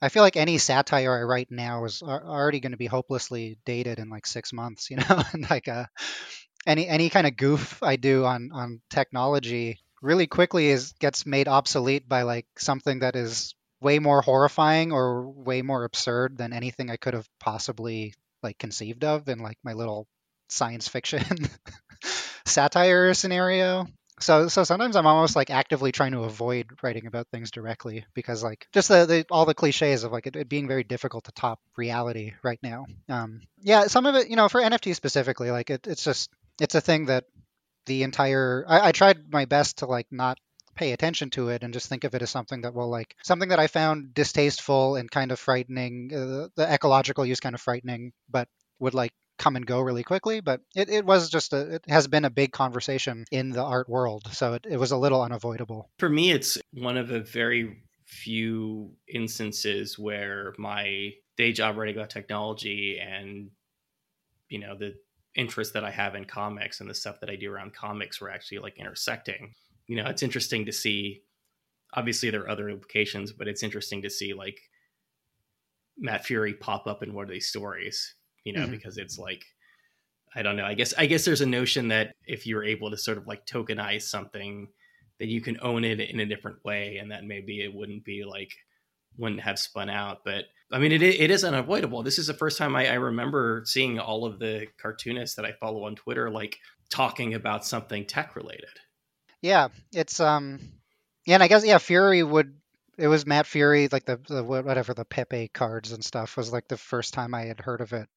[0.00, 3.98] I feel like any satire I write now is already going to be hopelessly dated
[3.98, 5.86] in like six months, you know, and like uh,
[6.66, 11.48] any any kind of goof I do on on technology really quickly is gets made
[11.48, 16.90] obsolete by like something that is way more horrifying or way more absurd than anything
[16.90, 20.06] I could have possibly like conceived of in like my little
[20.48, 21.24] science fiction
[22.44, 23.86] satire scenario.
[24.20, 28.42] So so sometimes I'm almost like actively trying to avoid writing about things directly because
[28.42, 31.32] like just the, the all the cliches of like it, it, being very difficult to
[31.32, 32.86] top reality right now.
[33.08, 36.30] Um, yeah, some of it you know for NFT specifically like it, it's just
[36.60, 37.26] it's a thing that
[37.88, 40.38] the entire I, I tried my best to like not
[40.76, 43.48] pay attention to it and just think of it as something that will like something
[43.48, 46.12] that I found distasteful and kind of frightening.
[46.14, 48.48] Uh, the ecological use kind of frightening, but
[48.78, 50.40] would like come and go really quickly.
[50.40, 53.88] But it, it was just a it has been a big conversation in the art
[53.88, 55.90] world, so it, it was a little unavoidable.
[55.98, 62.10] For me, it's one of the very few instances where my day job writing about
[62.10, 63.50] technology and
[64.48, 64.94] you know the
[65.34, 68.30] interest that I have in comics and the stuff that I do around comics were
[68.30, 69.54] actually like intersecting.
[69.86, 71.22] You know, it's interesting to see.
[71.94, 74.60] Obviously, there are other implications, but it's interesting to see like
[75.96, 78.14] Matt Furie pop up in one of these stories.
[78.44, 78.72] You know, mm-hmm.
[78.72, 79.44] because it's like
[80.34, 80.64] I don't know.
[80.64, 83.46] I guess I guess there's a notion that if you're able to sort of like
[83.46, 84.68] tokenize something,
[85.18, 88.24] that you can own it in a different way, and that maybe it wouldn't be
[88.24, 88.52] like
[89.18, 90.24] wouldn't have spun out.
[90.24, 92.02] But I mean, it it is unavoidable.
[92.02, 95.52] This is the first time I, I remember seeing all of the cartoonists that I
[95.52, 96.58] follow on Twitter like
[96.90, 98.70] talking about something tech related.
[99.40, 100.60] Yeah, it's um,
[101.26, 102.54] yeah, and I guess yeah, Furie would.
[102.96, 106.66] It was Matt Furie, like the, the whatever the Pepe cards and stuff was like
[106.66, 108.08] the first time I had heard of it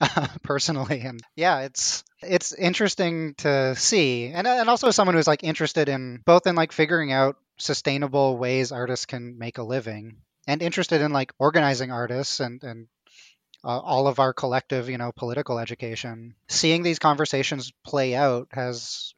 [0.42, 5.88] personally, and yeah, it's it's interesting to see, and and also someone who's like interested
[5.88, 11.00] in both in like figuring out sustainable ways artists can make a living and interested
[11.00, 12.88] in like organizing artists and and
[13.64, 16.34] uh, all of our collective, you know, political education.
[16.48, 19.14] Seeing these conversations play out has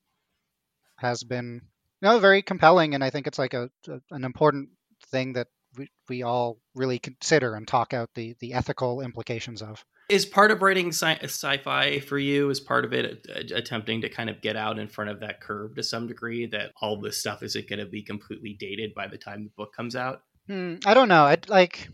[0.96, 1.62] has been
[2.02, 4.70] you know very compelling, and I think it's like a, a an important
[5.10, 9.84] thing that we, we all really consider and talk out the the ethical implications of.
[10.10, 12.50] Is part of writing sci- sci-fi for you?
[12.50, 15.40] Is part of it uh, attempting to kind of get out in front of that
[15.40, 19.08] curve to some degree that all this stuff isn't going to be completely dated by
[19.08, 20.20] the time the book comes out?
[20.46, 21.24] Hmm, I don't know.
[21.24, 21.88] I like.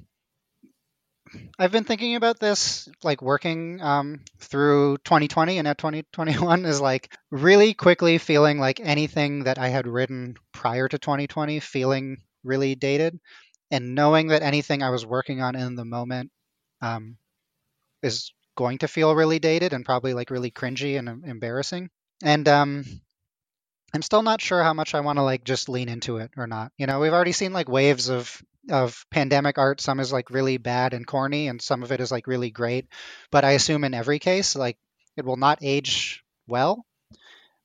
[1.58, 7.12] I've been thinking about this, like working um, through 2020 and at 2021 is like
[7.30, 13.18] really quickly feeling like anything that I had written prior to 2020 feeling really dated,
[13.70, 16.32] and knowing that anything I was working on in the moment
[16.82, 17.16] um,
[18.02, 21.90] is going to feel really dated and probably like really cringy and embarrassing.
[22.22, 22.84] And um,
[23.92, 26.46] I'm still not sure how much I want to like just lean into it or
[26.46, 26.72] not.
[26.76, 29.81] You know, we've already seen like waves of of pandemic art.
[29.81, 32.87] Some is like really bad and corny, and some of it is like really great.
[33.31, 34.76] But I assume in every case, like
[35.16, 36.85] it will not age well.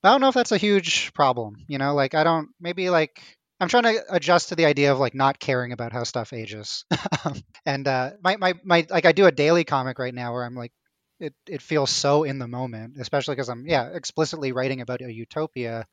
[0.02, 1.64] But I don't know if that's a huge problem.
[1.68, 3.22] You know, like I don't maybe like
[3.60, 6.84] I'm trying to adjust to the idea of like not caring about how stuff ages.
[7.66, 10.54] and uh, my, my my like I do a daily comic right now where I'm
[10.54, 10.72] like
[11.20, 15.12] it it feels so in the moment, especially because I'm yeah explicitly writing about a
[15.12, 15.86] utopia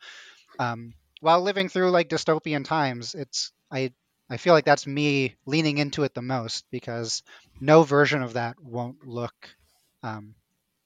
[0.59, 3.15] um, while living through like dystopian times.
[3.15, 3.93] It's I
[4.29, 7.23] I feel like that's me leaning into it the most because
[7.59, 9.49] no version of that won't look
[10.01, 10.35] um,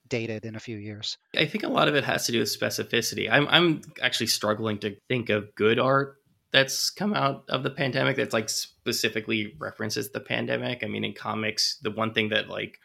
[0.08, 1.18] dated in a few years.
[1.36, 3.30] I think a lot of it has to do with specificity.
[3.32, 6.18] I'm I'm actually struggling to think of good art
[6.52, 10.84] that's come out of the pandemic that's like specifically references the pandemic.
[10.84, 12.80] I mean, in comics, the one thing that like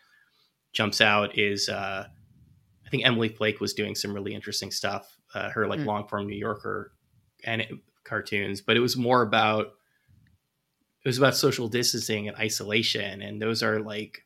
[0.73, 2.07] jumps out is uh,
[2.87, 5.17] I think Emily Flake was doing some really interesting stuff.
[5.35, 5.87] Uh, her like mm.
[5.87, 6.93] long form New Yorker
[7.45, 7.67] and
[8.05, 9.67] cartoons, but it was more about
[11.05, 14.25] it was about social distancing and isolation, and those are like,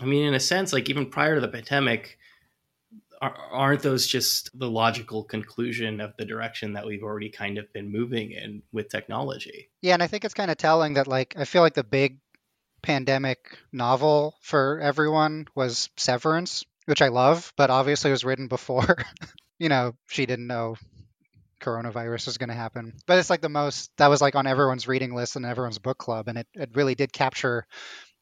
[0.00, 2.18] I mean, in a sense, like even prior to the pandemic,
[3.20, 7.90] aren't those just the logical conclusion of the direction that we've already kind of been
[7.90, 9.70] moving in with technology?
[9.80, 12.18] Yeah, and I think it's kind of telling that like I feel like the big
[12.86, 18.98] pandemic novel for everyone was Severance, which I love, but obviously was written before,
[19.58, 20.76] you know, she didn't know
[21.60, 22.92] coronavirus was going to happen.
[23.06, 25.98] But it's like the most that was like on everyone's reading list and everyone's book
[25.98, 27.66] club, and it, it really did capture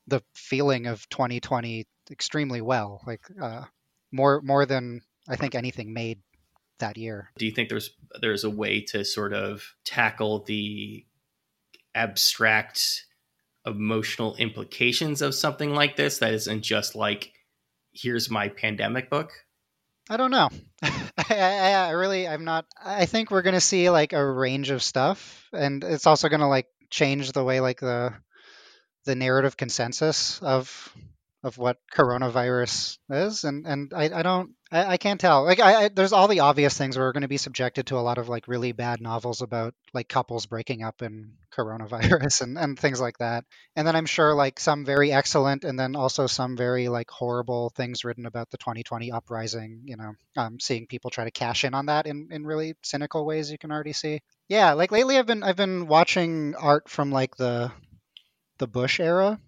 [0.06, 3.02] the feeling of 2020 extremely well.
[3.06, 3.64] Like uh,
[4.12, 6.20] more more than I think anything made
[6.78, 7.28] that year.
[7.36, 11.04] Do you think there's there's a way to sort of tackle the
[11.94, 13.04] abstract
[13.66, 17.32] emotional implications of something like this that isn't just like
[17.92, 19.32] here's my pandemic book
[20.10, 20.50] I don't know.
[20.82, 20.92] I,
[21.30, 22.66] I, I really, I'm not.
[22.82, 26.66] I think we're gonna see like a range of stuff, and it's also gonna like
[26.90, 28.12] change the way like the
[29.06, 30.94] the narrative consensus of
[31.44, 35.44] of what coronavirus is, and and I, I don't I, I can't tell.
[35.44, 37.98] Like I, I there's all the obvious things where we're going to be subjected to
[37.98, 42.58] a lot of like really bad novels about like couples breaking up in coronavirus and
[42.58, 43.44] and things like that.
[43.76, 47.68] And then I'm sure like some very excellent, and then also some very like horrible
[47.76, 49.82] things written about the 2020 uprising.
[49.84, 53.26] You know, um, seeing people try to cash in on that in in really cynical
[53.26, 53.52] ways.
[53.52, 54.22] You can already see.
[54.48, 57.70] Yeah, like lately I've been I've been watching art from like the
[58.56, 59.38] the Bush era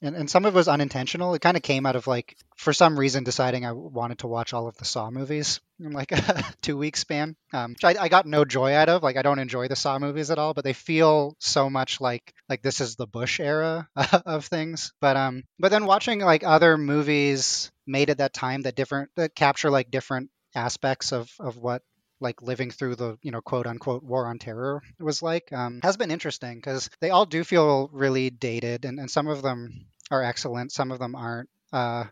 [0.00, 1.34] and, and some of it was unintentional.
[1.34, 4.52] It kind of came out of like, for some reason, deciding I wanted to watch
[4.52, 7.36] all of the Saw movies in like a two week span.
[7.52, 9.02] Um, I, I got no joy out of.
[9.02, 12.32] Like, I don't enjoy the Saw movies at all, but they feel so much like
[12.48, 13.88] like this is the Bush era
[14.24, 14.92] of things.
[15.00, 19.34] But um, but then watching like other movies made at that time that different that
[19.34, 21.82] capture like different aspects of of what
[22.20, 25.96] like living through the you know quote unquote war on terror was like um, has
[25.96, 30.22] been interesting because they all do feel really dated and, and some of them are
[30.22, 31.48] excellent some of them aren't.
[31.72, 32.04] Uh,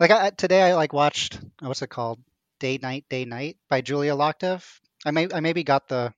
[0.00, 2.20] like I, today i like watched what's it called?
[2.58, 4.64] Day night day night by Julia Loktev
[5.04, 6.12] i may i maybe got the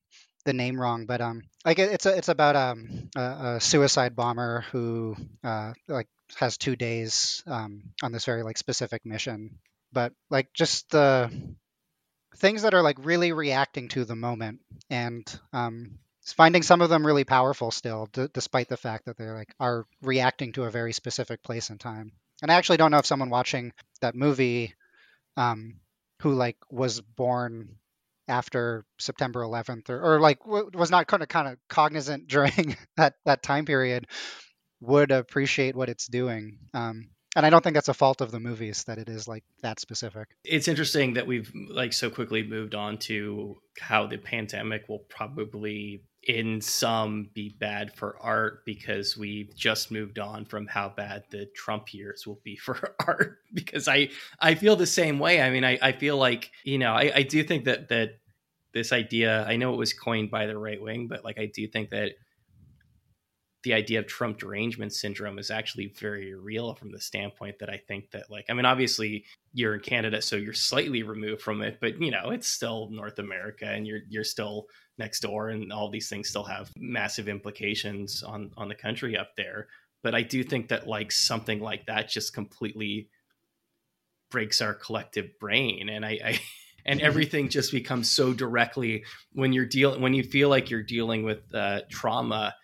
[0.45, 3.21] the name wrong but um like it's a, it's about um a,
[3.57, 9.05] a suicide bomber who uh like has two days um on this very like specific
[9.05, 9.59] mission.
[9.93, 11.31] But like just the
[12.39, 17.07] things that are like really reacting to the moment and um, finding some of them
[17.07, 20.93] really powerful still d- despite the fact that they're like are reacting to a very
[20.93, 22.13] specific place and time.
[22.43, 24.75] And i actually don't know if someone watching that movie
[25.37, 25.75] um,
[26.23, 27.77] who like was born
[28.29, 32.77] after september 11th or, or like w- was not kind of kind of cognizant during
[32.97, 34.07] that that time period
[34.81, 36.59] would appreciate what it's doing.
[36.75, 39.45] Um, and I don't think that's a fault of the movies that it is like
[39.63, 40.29] that specific.
[40.45, 46.03] It's interesting that we've like so quickly moved on to how the pandemic will probably
[46.23, 51.47] in some be bad for art because we've just moved on from how bad the
[51.55, 54.09] Trump years will be for art because I
[54.41, 55.41] I feel the same way.
[55.41, 58.19] I mean I, I feel like, you know, I, I do think that that
[58.73, 61.67] this idea I know it was coined by the right wing, but like I do
[61.69, 62.13] think that
[63.69, 67.77] the idea of Trump derangement syndrome is actually very real from the standpoint that I
[67.77, 71.77] think that like I mean obviously you're in Canada so you're slightly removed from it
[71.79, 75.91] but you know it's still North America and you're you're still next door and all
[75.91, 79.69] these things still have massive implications on on the country up there.
[80.03, 83.11] But I do think that like something like that just completely
[84.31, 86.41] breaks our collective brain and I, I
[86.87, 89.05] and everything just becomes so directly
[89.35, 92.55] when you're dealing when you feel like you're dealing with uh, trauma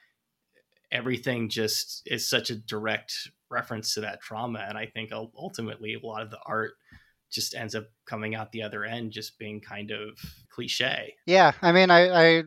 [0.95, 3.13] everything just is such a direct
[3.51, 4.65] reference to that trauma.
[4.67, 6.73] And i think ultimately a lot of the art
[7.31, 10.19] just ends up coming out the other end just being kind of
[10.51, 11.15] cliche.
[11.27, 12.43] Yeah i mean i, I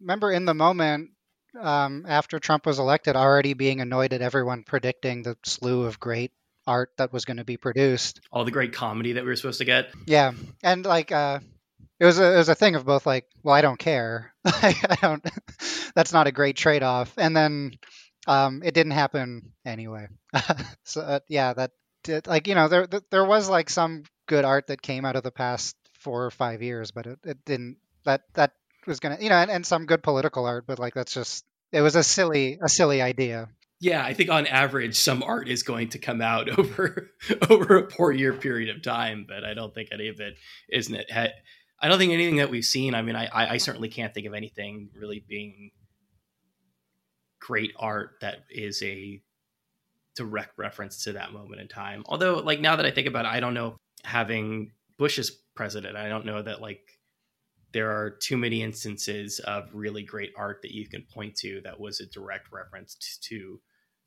[0.00, 1.10] remember in the moment
[1.58, 6.32] um, after trump was elected already being annoyed at everyone predicting the slew of great
[6.66, 8.20] art that was going to be produced.
[8.32, 9.90] All the great comedy that we were supposed to get.
[10.04, 11.40] Yeah and like uh
[11.98, 14.32] it was a it was a thing of both like, well, I don't care.
[14.44, 15.24] I don't.
[15.94, 17.12] That's not a great trade off.
[17.16, 17.72] And then
[18.26, 20.08] um, it didn't happen anyway.
[20.84, 21.72] so uh, yeah, that
[22.04, 25.22] did, like you know there there was like some good art that came out of
[25.22, 27.78] the past four or five years, but it, it didn't.
[28.04, 28.52] That that
[28.86, 31.80] was gonna you know and, and some good political art, but like that's just it
[31.80, 33.48] was a silly a silly idea.
[33.78, 37.10] Yeah, I think on average, some art is going to come out over
[37.48, 40.36] over a four year period of time, but I don't think any of it
[40.70, 41.06] isn't it.
[41.80, 42.94] I don't think anything that we've seen.
[42.94, 45.70] I mean, I, I certainly can't think of anything really being
[47.38, 49.20] great art that is a
[50.16, 52.02] direct reference to that moment in time.
[52.06, 55.96] Although, like now that I think about it, I don't know having Bush as president.
[55.96, 56.98] I don't know that like
[57.72, 61.78] there are too many instances of really great art that you can point to that
[61.78, 63.60] was a direct reference to, to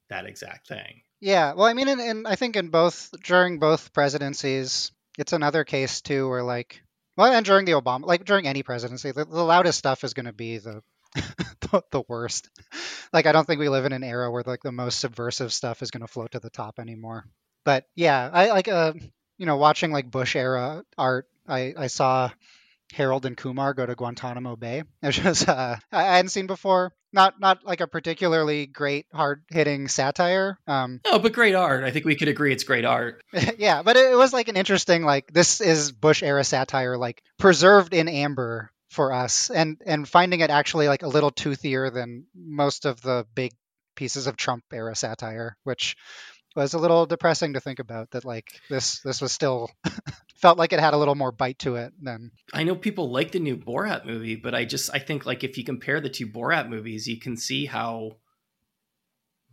[0.09, 1.01] that exact thing.
[1.19, 6.01] Yeah, well, I mean, and I think in both during both presidencies, it's another case
[6.01, 6.81] too where like
[7.19, 10.27] well, and during the Obama, like during any presidency, the, the loudest stuff is going
[10.27, 10.81] to be the,
[11.15, 12.49] the, the worst.
[13.11, 15.81] Like, I don't think we live in an era where like the most subversive stuff
[15.81, 17.25] is going to float to the top anymore.
[17.65, 18.93] But yeah, I like uh,
[19.37, 21.27] you know, watching like Bush era art.
[21.45, 22.29] I I saw
[22.93, 26.93] Harold and Kumar go to Guantanamo Bay, which was uh, I hadn't seen before.
[27.11, 30.59] Not not like a particularly great hard hitting satire.
[30.67, 31.83] Um, no, but great art.
[31.83, 33.23] I think we could agree it's great art.
[33.57, 37.95] yeah, but it, was like an interesting like this is Bush era satire, like preserved
[37.95, 42.85] in amber for us, and and finding it actually like a little toothier than most
[42.85, 43.53] of the big
[43.95, 45.95] pieces of Trump era satire, which
[46.55, 48.11] was a little depressing to think about.
[48.11, 49.69] That like this this was still
[50.35, 52.31] felt like it had a little more bite to it than.
[52.53, 55.57] I know people like the new Borat movie, but I just I think like if
[55.57, 58.17] you compare the two Borat movies, you can see how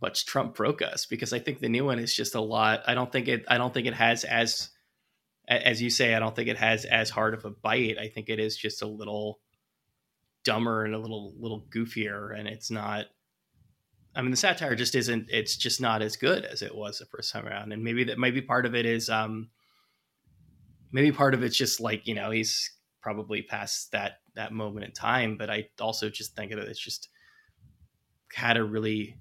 [0.01, 2.83] much Trump broke us because I think the new one is just a lot.
[2.87, 3.45] I don't think it.
[3.47, 4.69] I don't think it has as,
[5.47, 6.13] as you say.
[6.13, 7.97] I don't think it has as hard of a bite.
[7.97, 9.39] I think it is just a little
[10.43, 13.05] dumber and a little little goofier, and it's not.
[14.17, 15.27] I mean, the satire just isn't.
[15.29, 18.17] It's just not as good as it was the first time around, and maybe that
[18.17, 19.09] maybe part of it is.
[19.09, 19.49] um
[20.91, 24.91] Maybe part of it's just like you know he's probably past that that moment in
[24.91, 27.09] time, but I also just think that it's just
[28.33, 29.17] had a really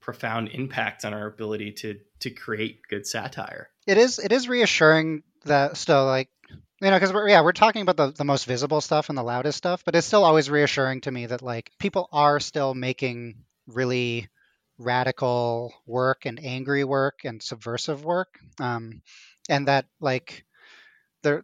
[0.00, 3.70] profound impact on our ability to to create good satire.
[3.86, 7.96] It is it is reassuring that still like you know because yeah we're talking about
[7.96, 11.10] the, the most visible stuff and the loudest stuff but it's still always reassuring to
[11.10, 13.36] me that like people are still making
[13.66, 14.28] really
[14.78, 19.02] radical work and angry work and subversive work um,
[19.48, 20.44] and that like
[21.22, 21.42] there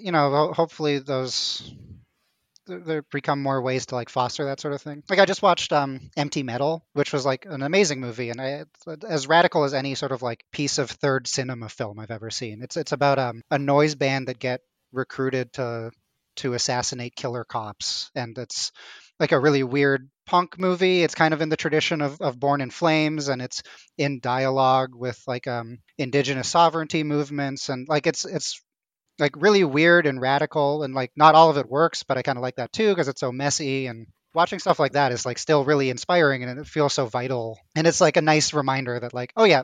[0.00, 1.74] you know hopefully those
[2.78, 5.02] there become more ways to like foster that sort of thing.
[5.08, 8.64] Like I just watched um, Empty Metal, which was like an amazing movie, and I,
[9.08, 12.62] as radical as any sort of like piece of third cinema film I've ever seen.
[12.62, 14.60] It's it's about um, a noise band that get
[14.92, 15.90] recruited to
[16.36, 18.72] to assassinate killer cops, and it's
[19.20, 21.02] like a really weird punk movie.
[21.02, 23.62] It's kind of in the tradition of, of Born in Flames, and it's
[23.96, 28.60] in dialogue with like um, indigenous sovereignty movements, and like it's it's
[29.20, 32.38] like really weird and radical and like not all of it works but i kind
[32.38, 35.38] of like that too because it's so messy and watching stuff like that is like
[35.38, 39.14] still really inspiring and it feels so vital and it's like a nice reminder that
[39.14, 39.62] like oh yeah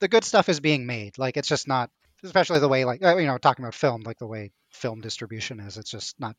[0.00, 1.90] the good stuff is being made like it's just not
[2.24, 5.60] especially the way like uh, you know talking about film like the way film distribution
[5.60, 6.34] is it's just not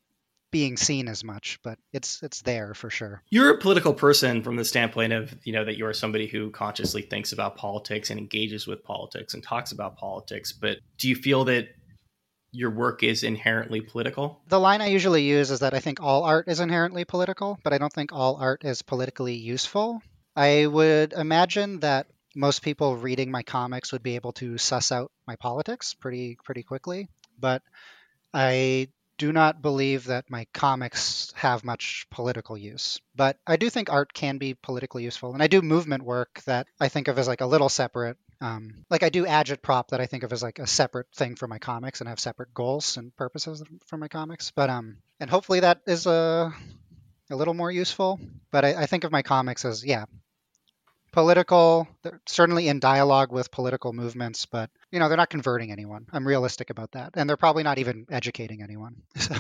[0.56, 4.56] being seen as much but it's it's there for sure you're a political person from
[4.56, 8.66] the standpoint of you know that you're somebody who consciously thinks about politics and engages
[8.66, 11.68] with politics and talks about politics but do you feel that
[12.54, 14.40] your work is inherently political?
[14.48, 17.74] The line I usually use is that I think all art is inherently political, but
[17.74, 20.02] I don't think all art is politically useful.
[20.38, 25.12] I would imagine that most people reading my comics would be able to suss out
[25.28, 27.62] my politics pretty pretty quickly, but
[28.34, 28.88] I
[29.18, 33.00] do not believe that my comics have much political use.
[33.16, 36.68] But I do think art can be politically useful, and I do movement work that
[36.80, 40.06] I think of as like a little separate um, like I do agitprop that I
[40.08, 43.16] think of as like a separate thing for my comics and have separate goals and
[43.16, 44.52] purposes for my comics.
[44.52, 46.54] But um, and hopefully that is a
[47.30, 48.20] a little more useful.
[48.52, 50.06] But I, I think of my comics as yeah,
[51.16, 51.88] political.
[52.04, 56.06] They're certainly in dialogue with political movements, but you know they're not converting anyone.
[56.12, 58.98] I'm realistic about that, and they're probably not even educating anyone.
[59.18, 59.34] So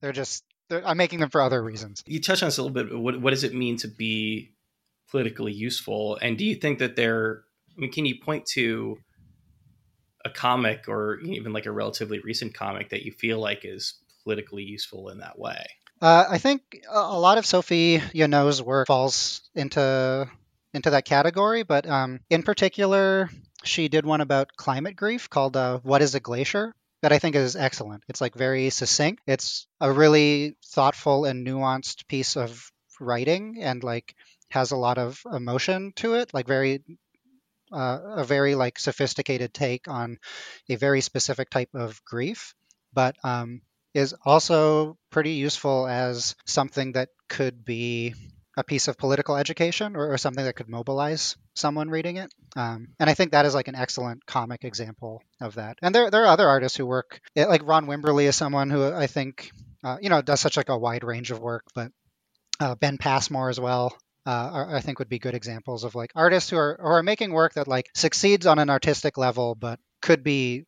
[0.00, 2.02] they're just they're, I'm making them for other reasons.
[2.04, 2.98] You touched on this a little bit.
[2.98, 4.52] What what does it mean to be
[5.10, 6.18] politically useful?
[6.20, 7.44] And do you think that they're
[7.76, 8.98] I mean, can you point to
[10.24, 13.94] a comic or even like a relatively recent comic that you feel like is
[14.24, 15.64] politically useful in that way?
[16.02, 20.28] Uh, I think a lot of Sophie Yanow's work falls into
[20.74, 23.30] into that category, but um, in particular,
[23.62, 27.36] she did one about climate grief called uh, "What Is a Glacier." That I think
[27.36, 28.02] is excellent.
[28.08, 29.22] It's like very succinct.
[29.26, 34.14] It's a really thoughtful and nuanced piece of writing, and like
[34.48, 36.82] has a lot of emotion to it, like very
[37.72, 40.18] uh, a very like sophisticated take on
[40.68, 42.54] a very specific type of grief,
[42.92, 43.60] but um,
[43.94, 48.14] is also pretty useful as something that could be
[48.56, 52.32] a piece of political education or, or something that could mobilize someone reading it.
[52.56, 55.78] Um, and I think that is like an excellent comic example of that.
[55.82, 59.06] And there, there are other artists who work, like Ron Wimberly is someone who I
[59.06, 59.50] think,
[59.82, 61.90] uh, you know, does such like a wide range of work, but
[62.60, 63.96] uh, Ben Passmore as well
[64.26, 67.32] uh, I think would be good examples of like artists who are who are making
[67.32, 70.64] work that like succeeds on an artistic level, but could be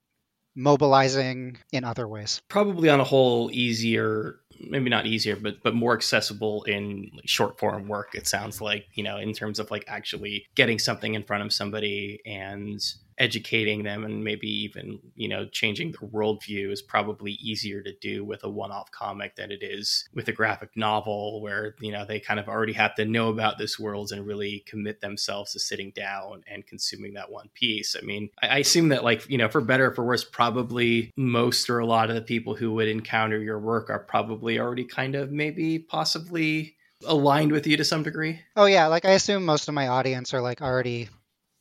[0.54, 2.42] mobilizing in other ways.
[2.48, 7.88] Probably on a whole easier, maybe not easier, but but more accessible in short form
[7.88, 8.14] work.
[8.14, 11.52] It sounds like you know in terms of like actually getting something in front of
[11.52, 12.80] somebody and
[13.18, 18.24] educating them and maybe even you know changing their worldview is probably easier to do
[18.24, 22.20] with a one-off comic than it is with a graphic novel where you know they
[22.20, 25.90] kind of already have to know about this world and really commit themselves to sitting
[25.92, 27.96] down and consuming that one piece.
[28.00, 31.70] I mean i, assume that like you know for better or for worse probably most
[31.70, 35.14] or a lot of the people who would encounter your work are probably already kind
[35.14, 38.40] of maybe possibly aligned with you to some degree.
[38.56, 38.86] Oh yeah.
[38.86, 41.08] Like i assume most of my audience are like already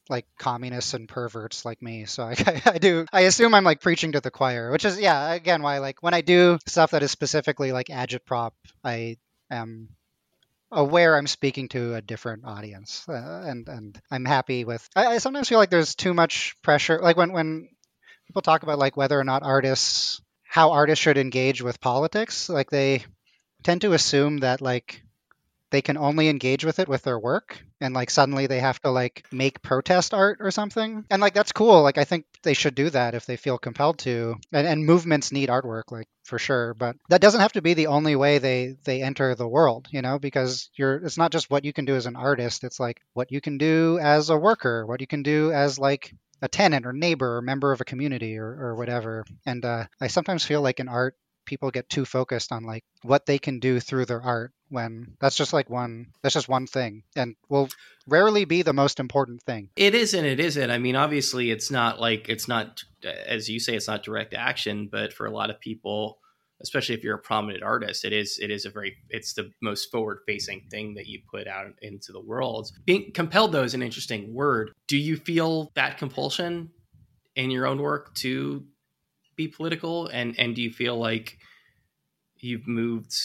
[0.09, 2.05] like communists and perverts like me.
[2.05, 2.35] So I,
[2.65, 5.79] I do I assume I'm like preaching to the choir, which is yeah again why
[5.79, 8.51] like when I do stuff that is specifically like agitprop,
[8.83, 9.17] I
[9.49, 9.89] am
[10.71, 14.87] aware I'm speaking to a different audience, uh, and and I'm happy with.
[14.95, 17.69] I, I sometimes feel like there's too much pressure, like when when
[18.27, 22.69] people talk about like whether or not artists how artists should engage with politics, like
[22.69, 23.03] they
[23.63, 25.01] tend to assume that like
[25.75, 28.89] they can only engage with it with their work and like suddenly they have to
[28.89, 31.03] like make protest art or something.
[31.09, 31.81] And like that's cool.
[31.83, 34.35] Like i think they should do that if they feel compelled to.
[34.53, 36.73] And, and movements need artwork like for sure.
[36.75, 40.01] But that doesn't have to be the only way they they enter the world you
[40.01, 42.63] know because you're it's not just what you can do as an artist.
[42.63, 46.13] It's like what you can do as a worker what you can do as like
[46.41, 49.25] a tenant or neighbor or member of a community or, or whatever.
[49.45, 53.25] And uh, i sometimes feel like in art people get too focused on like what
[53.25, 57.03] they can do through their art when that's just like one that's just one thing
[57.15, 57.69] and will
[58.07, 59.69] rarely be the most important thing.
[59.75, 60.71] It isn't it isn't.
[60.71, 64.89] I mean obviously it's not like it's not as you say it's not direct action
[64.91, 66.19] but for a lot of people
[66.61, 69.91] especially if you're a prominent artist it is it is a very it's the most
[69.91, 72.71] forward facing thing that you put out into the world.
[72.85, 74.71] Being compelled though is an interesting word.
[74.87, 76.71] Do you feel that compulsion
[77.35, 78.65] in your own work to
[79.35, 80.07] be political?
[80.07, 81.37] And and do you feel like
[82.37, 83.15] you've moved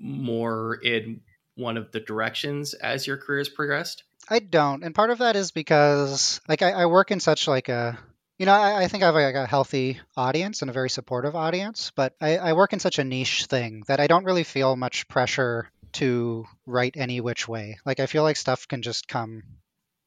[0.00, 1.20] more in
[1.56, 4.04] one of the directions as your career has progressed?
[4.28, 7.68] I don't and part of that is because like i, I work in such like
[7.68, 7.98] a
[8.38, 11.34] you know I, I think i have like a healthy audience and a very supportive
[11.34, 14.76] audience but I, I work in such a niche thing that i don't really feel
[14.76, 17.78] much pressure to write any which way.
[17.84, 19.42] Like i feel like stuff can just come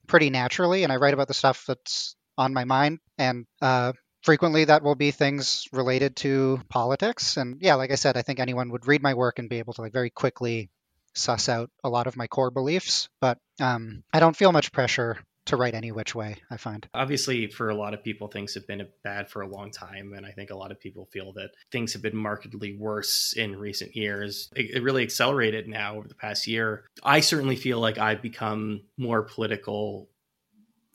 [0.07, 4.65] pretty naturally and i write about the stuff that's on my mind and uh, frequently
[4.65, 7.37] that will be things related to politics.
[7.37, 9.73] And yeah like i said i think anyone would read my work and be able
[9.73, 10.69] to like very quickly
[11.13, 13.09] suss out a lot of my core beliefs.
[13.21, 16.87] But um, i don't feel much pressure to write any which way i find.
[16.93, 20.13] Obviously for a lot of people things have been bad for a long time.
[20.15, 23.57] And i think a lot of people feel that things have been markedly worse in
[23.57, 24.49] recent years.
[24.55, 26.85] It, it really accelerated now over the past year.
[27.03, 30.09] I certainly feel like i've become more political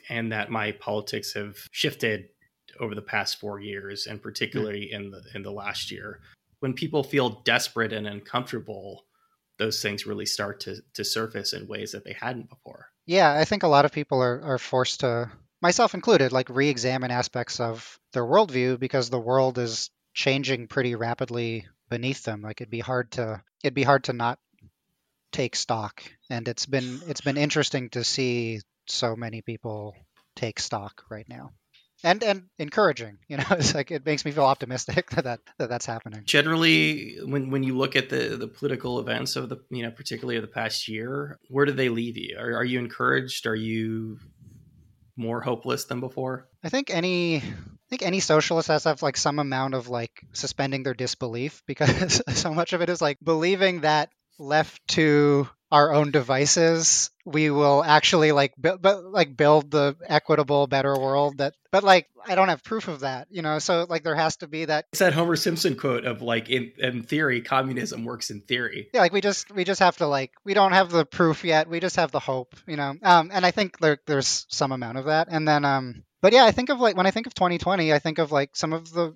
[0.08, 2.28] and that my politics have shifted
[2.80, 6.20] over the past four years, and particularly in the in the last year.
[6.60, 9.04] When people feel desperate and uncomfortable,
[9.58, 12.86] those things really start to to surface in ways that they hadn't before.
[13.06, 15.30] Yeah, I think a lot of people are, are forced to,
[15.62, 21.66] myself included, like re-examine aspects of their worldview because the world is changing pretty rapidly
[21.88, 22.42] beneath them.
[22.42, 24.38] Like it'd be hard to it'd be hard to not
[25.32, 26.02] take stock.
[26.30, 29.94] And it's been it's been interesting to see so many people
[30.34, 31.50] take stock right now
[32.04, 35.68] and and encouraging you know it's like it makes me feel optimistic that, that, that
[35.68, 36.22] that's happening.
[36.24, 40.36] Generally when when you look at the the political events of the you know particularly
[40.36, 42.36] of the past year where do they leave you?
[42.38, 43.46] Are, are you encouraged?
[43.46, 44.18] Are you
[45.16, 46.48] more hopeless than before?
[46.62, 47.38] I think any
[47.88, 51.62] I think any socialist has to have like some amount of like suspending their disbelief
[51.66, 57.50] because so much of it is like believing that left to our own devices we
[57.50, 62.34] will actually like bu- bu- like build the equitable better world that but like i
[62.34, 63.58] don't have proof of that you know?
[63.58, 66.72] So like there has to be that it's that homer simpson quote of like in,
[66.78, 68.88] in theory communism works in theory.
[68.94, 71.68] Yeah like we just we just have to like we don't have the proof yet
[71.68, 72.94] we just have the hope you know?
[73.02, 76.44] Um and i think there, there's some amount of that and then um but yeah
[76.44, 78.90] i think of like when i think of 2020 i think of like some of
[78.90, 79.14] the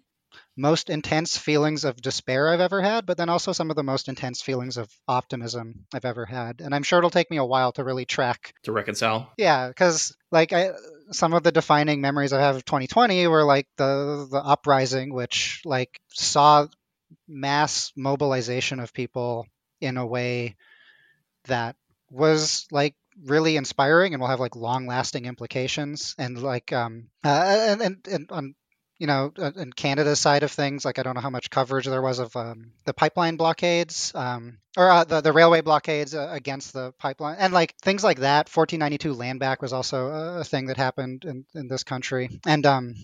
[0.57, 4.09] most intense feelings of despair I've ever had, but then also some of the most
[4.09, 6.61] intense feelings of optimism I've ever had.
[6.61, 9.33] And I'm sure it'll take me a while to really track to reconcile.
[9.39, 10.73] Yeah, because like I,
[11.11, 15.63] some of the defining memories I have of 2020 were like the the uprising, which
[15.65, 16.67] like saw
[17.27, 19.47] mass mobilization of people
[19.81, 20.57] in a way
[21.47, 21.77] that
[22.11, 22.95] was like
[23.25, 28.09] really inspiring and will have like long lasting implications and like um uh, and, and,
[28.09, 28.55] and on
[29.03, 31.87] you know, uh, in Canada's side of things, like I don't know how much coverage
[31.87, 36.29] there was of um, the pipeline blockades um, or uh, the, the railway blockades uh,
[36.31, 38.49] against the pipeline and like things like that.
[38.49, 40.07] 1492 land back was also
[40.39, 42.39] a thing that happened in, in this country.
[42.47, 42.95] And um,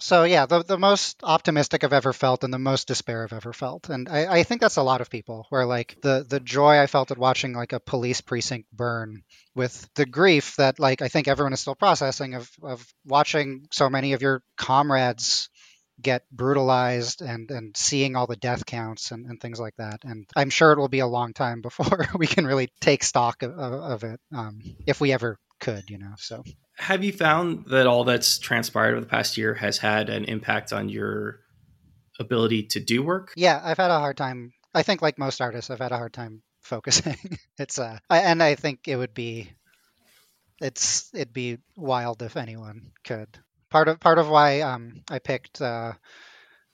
[0.00, 3.52] so yeah, the, the most optimistic I've ever felt and the most despair I've ever
[3.52, 3.88] felt.
[3.88, 6.86] And I, I think that's a lot of people where like the, the joy I
[6.86, 9.22] felt at watching like a police precinct burn
[9.54, 13.88] with the grief that like I think everyone is still processing of, of watching so
[13.88, 15.48] many of your comrades
[16.00, 20.00] get brutalized and, and seeing all the death counts and, and things like that.
[20.04, 23.42] And I'm sure it will be a long time before we can really take stock
[23.42, 26.14] of, of it um, if we ever could, you know.
[26.16, 26.42] So
[26.80, 30.72] have you found that all that's transpired over the past year has had an impact
[30.72, 31.40] on your
[32.18, 33.32] ability to do work?
[33.36, 34.52] Yeah, I've had a hard time.
[34.74, 37.16] I think, like most artists, I've had a hard time focusing.
[37.58, 39.50] it's uh, I, and I think it would be
[40.60, 43.28] it's it'd be wild if anyone could.
[43.70, 45.92] Part of part of why um, I picked uh,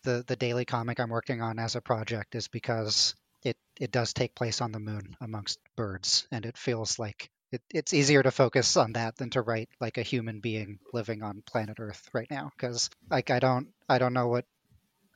[0.05, 4.13] the the daily comic I'm working on as a project is because it it does
[4.13, 8.31] take place on the moon amongst birds, and it feels like it, it's easier to
[8.31, 12.31] focus on that than to write like a human being living on planet Earth right
[12.31, 14.45] now because like I don't I don't know what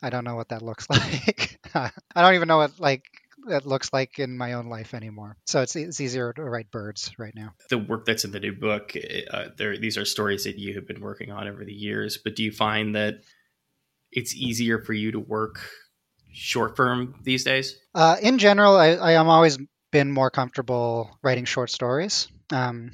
[0.02, 1.58] I don't know what that looks like.
[1.74, 3.04] I don't even know what like
[3.48, 5.36] it looks like in my own life anymore.
[5.46, 7.52] So it's it's easier to write birds right now.
[7.68, 8.94] The work that's in the new book,
[9.30, 12.18] uh, there these are stories that you have been working on over the years.
[12.22, 13.14] But do you find that
[14.12, 15.60] it's easier for you to work
[16.32, 17.76] short form these days?
[17.94, 19.58] Uh, in general, I, I am always
[19.91, 22.28] been more comfortable writing short stories.
[22.51, 22.91] Um,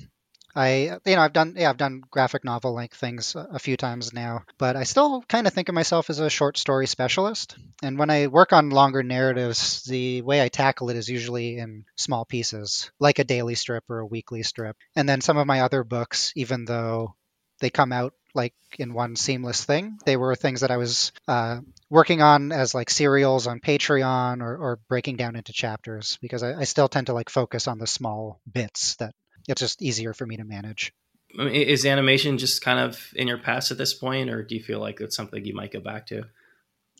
[0.54, 4.14] I, you know, I've done, yeah, I've done graphic novel length things a few times
[4.14, 7.56] now, but I still kind of think of myself as a short story specialist.
[7.82, 11.84] And when I work on longer narratives, the way I tackle it is usually in
[11.96, 14.78] small pieces, like a daily strip or a weekly strip.
[14.94, 17.16] And then some of my other books, even though
[17.60, 19.98] they come out like in one seamless thing.
[20.04, 24.56] They were things that I was uh, working on as like serials on Patreon or,
[24.56, 27.86] or breaking down into chapters because I, I, still tend to like focus on the
[27.86, 29.14] small bits that
[29.46, 30.92] it's just easier for me to manage.
[31.38, 34.80] Is animation just kind of in your past at this point, or do you feel
[34.80, 36.24] like it's something you might go back to?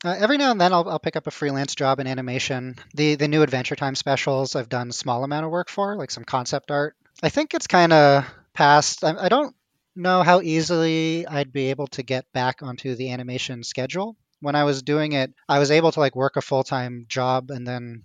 [0.05, 2.77] Uh, every now and then, I'll, I'll, pick up a freelance job in animation.
[2.95, 6.25] The the new Adventure Time specials, I've done small amount of work for, like some
[6.25, 6.97] concept art.
[7.23, 9.05] I think it's kind of past.
[9.05, 9.55] I, I don't
[9.95, 14.17] know how easily I'd be able to get back onto the animation schedule.
[14.41, 17.51] When I was doing it, I was able to like work a full time job
[17.51, 18.05] and then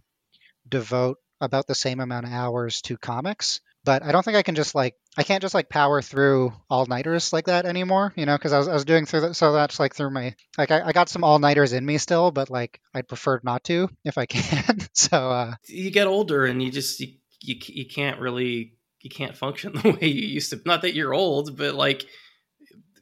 [0.67, 3.59] devote about the same amount of hours to comics.
[3.83, 6.85] But I don't think I can just like I can't just like power through all
[6.85, 9.35] nighters like that anymore, you know, because I was, I was doing through that.
[9.35, 12.29] So that's like through my like I, I got some all nighters in me still,
[12.31, 14.79] but like I'd prefer not to if I can.
[14.93, 19.35] so uh, you get older and you just you, you, you can't really you can't
[19.35, 20.61] function the way you used to.
[20.63, 22.05] Not that you're old, but like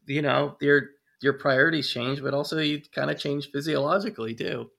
[0.06, 0.92] you know your
[1.22, 4.70] your priorities change, but also you kind of change physiologically too.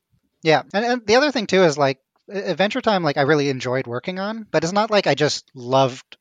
[0.42, 3.02] Yeah, and, and the other thing too is like Adventure Time.
[3.02, 6.16] Like I really enjoyed working on, but it's not like I just loved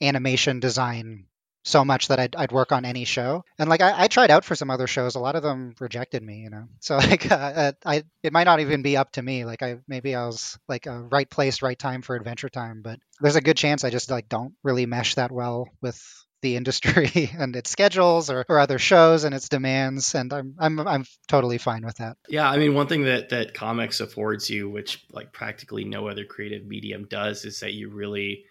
[0.00, 1.26] animation design
[1.62, 3.44] so much that I'd, I'd work on any show.
[3.58, 6.22] And like I, I, tried out for some other shows, a lot of them rejected
[6.22, 6.64] me, you know.
[6.80, 9.44] So like uh, uh, I it might not even be up to me.
[9.44, 12.98] Like I maybe I was like a right place, right time for Adventure Time, but
[13.20, 16.02] there's a good chance I just like don't really mesh that well with
[16.42, 20.80] the industry and its schedules or, or other shows and its demands and I'm, I'm
[20.80, 22.16] I'm totally fine with that.
[22.28, 26.24] Yeah, I mean one thing that that comics affords you which like practically no other
[26.24, 28.44] creative medium does is that you really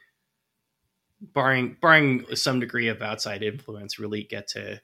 [1.21, 4.81] barring barring some degree of outside influence, really get to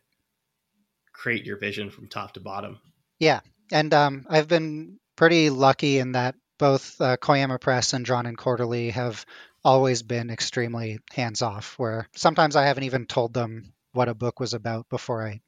[1.14, 2.80] create your vision from top to bottom.
[3.20, 3.40] Yeah,
[3.72, 8.38] and um, I've been pretty lucky in that both uh, Koyama Press and Drawn and
[8.38, 9.26] Quarterly have
[9.66, 11.78] always been extremely hands off.
[11.78, 15.42] Where sometimes I haven't even told them what a book was about before I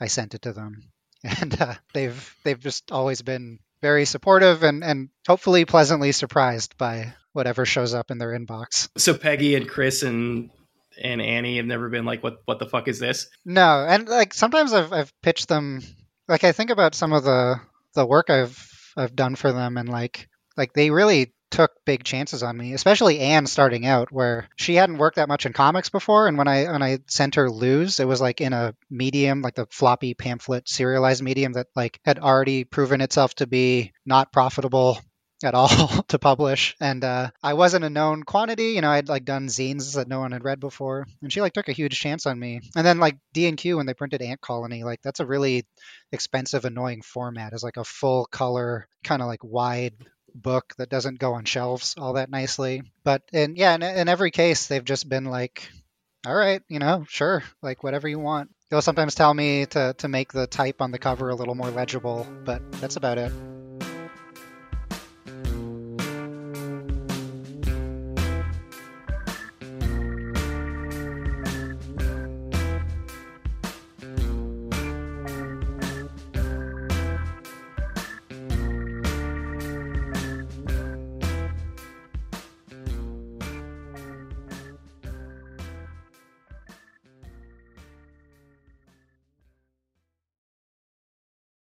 [0.00, 0.90] I sent it to them,
[1.24, 7.14] and uh, they've they've just always been very supportive and and hopefully pleasantly surprised by
[7.32, 8.88] whatever shows up in their inbox.
[8.98, 10.50] So Peggy and Chris and
[11.02, 14.34] and Annie have never been like, "What what the fuck is this?" No, and like
[14.34, 15.82] sometimes I've I've pitched them.
[16.28, 17.60] Like I think about some of the
[17.94, 22.42] the work I've I've done for them, and like like they really took big chances
[22.42, 26.26] on me, especially Anne starting out, where she hadn't worked that much in comics before.
[26.26, 29.54] And when I when I sent her Lose, it was like in a medium, like
[29.54, 34.98] the floppy pamphlet serialized medium that like had already proven itself to be not profitable
[35.44, 35.68] at all
[36.08, 36.74] to publish.
[36.80, 38.72] And uh, i wasn't a known quantity.
[38.72, 41.06] You know i'd like done zines that no one had read before.
[41.20, 42.60] And she like took a huge chance on me.
[42.74, 45.66] And then like d&q when they printed ant colony like that's a really
[46.10, 47.52] expensive annoying format.
[47.52, 49.94] Is like a full color kind of like wide
[50.34, 52.82] book that doesn't go on shelves all that nicely.
[53.04, 55.68] But in yeah in, in every case they've just been like
[56.26, 58.50] all right you know sure like whatever you want.
[58.70, 61.70] They'll sometimes tell me to, to make the type on the cover a little more
[61.70, 63.51] legible but that's about it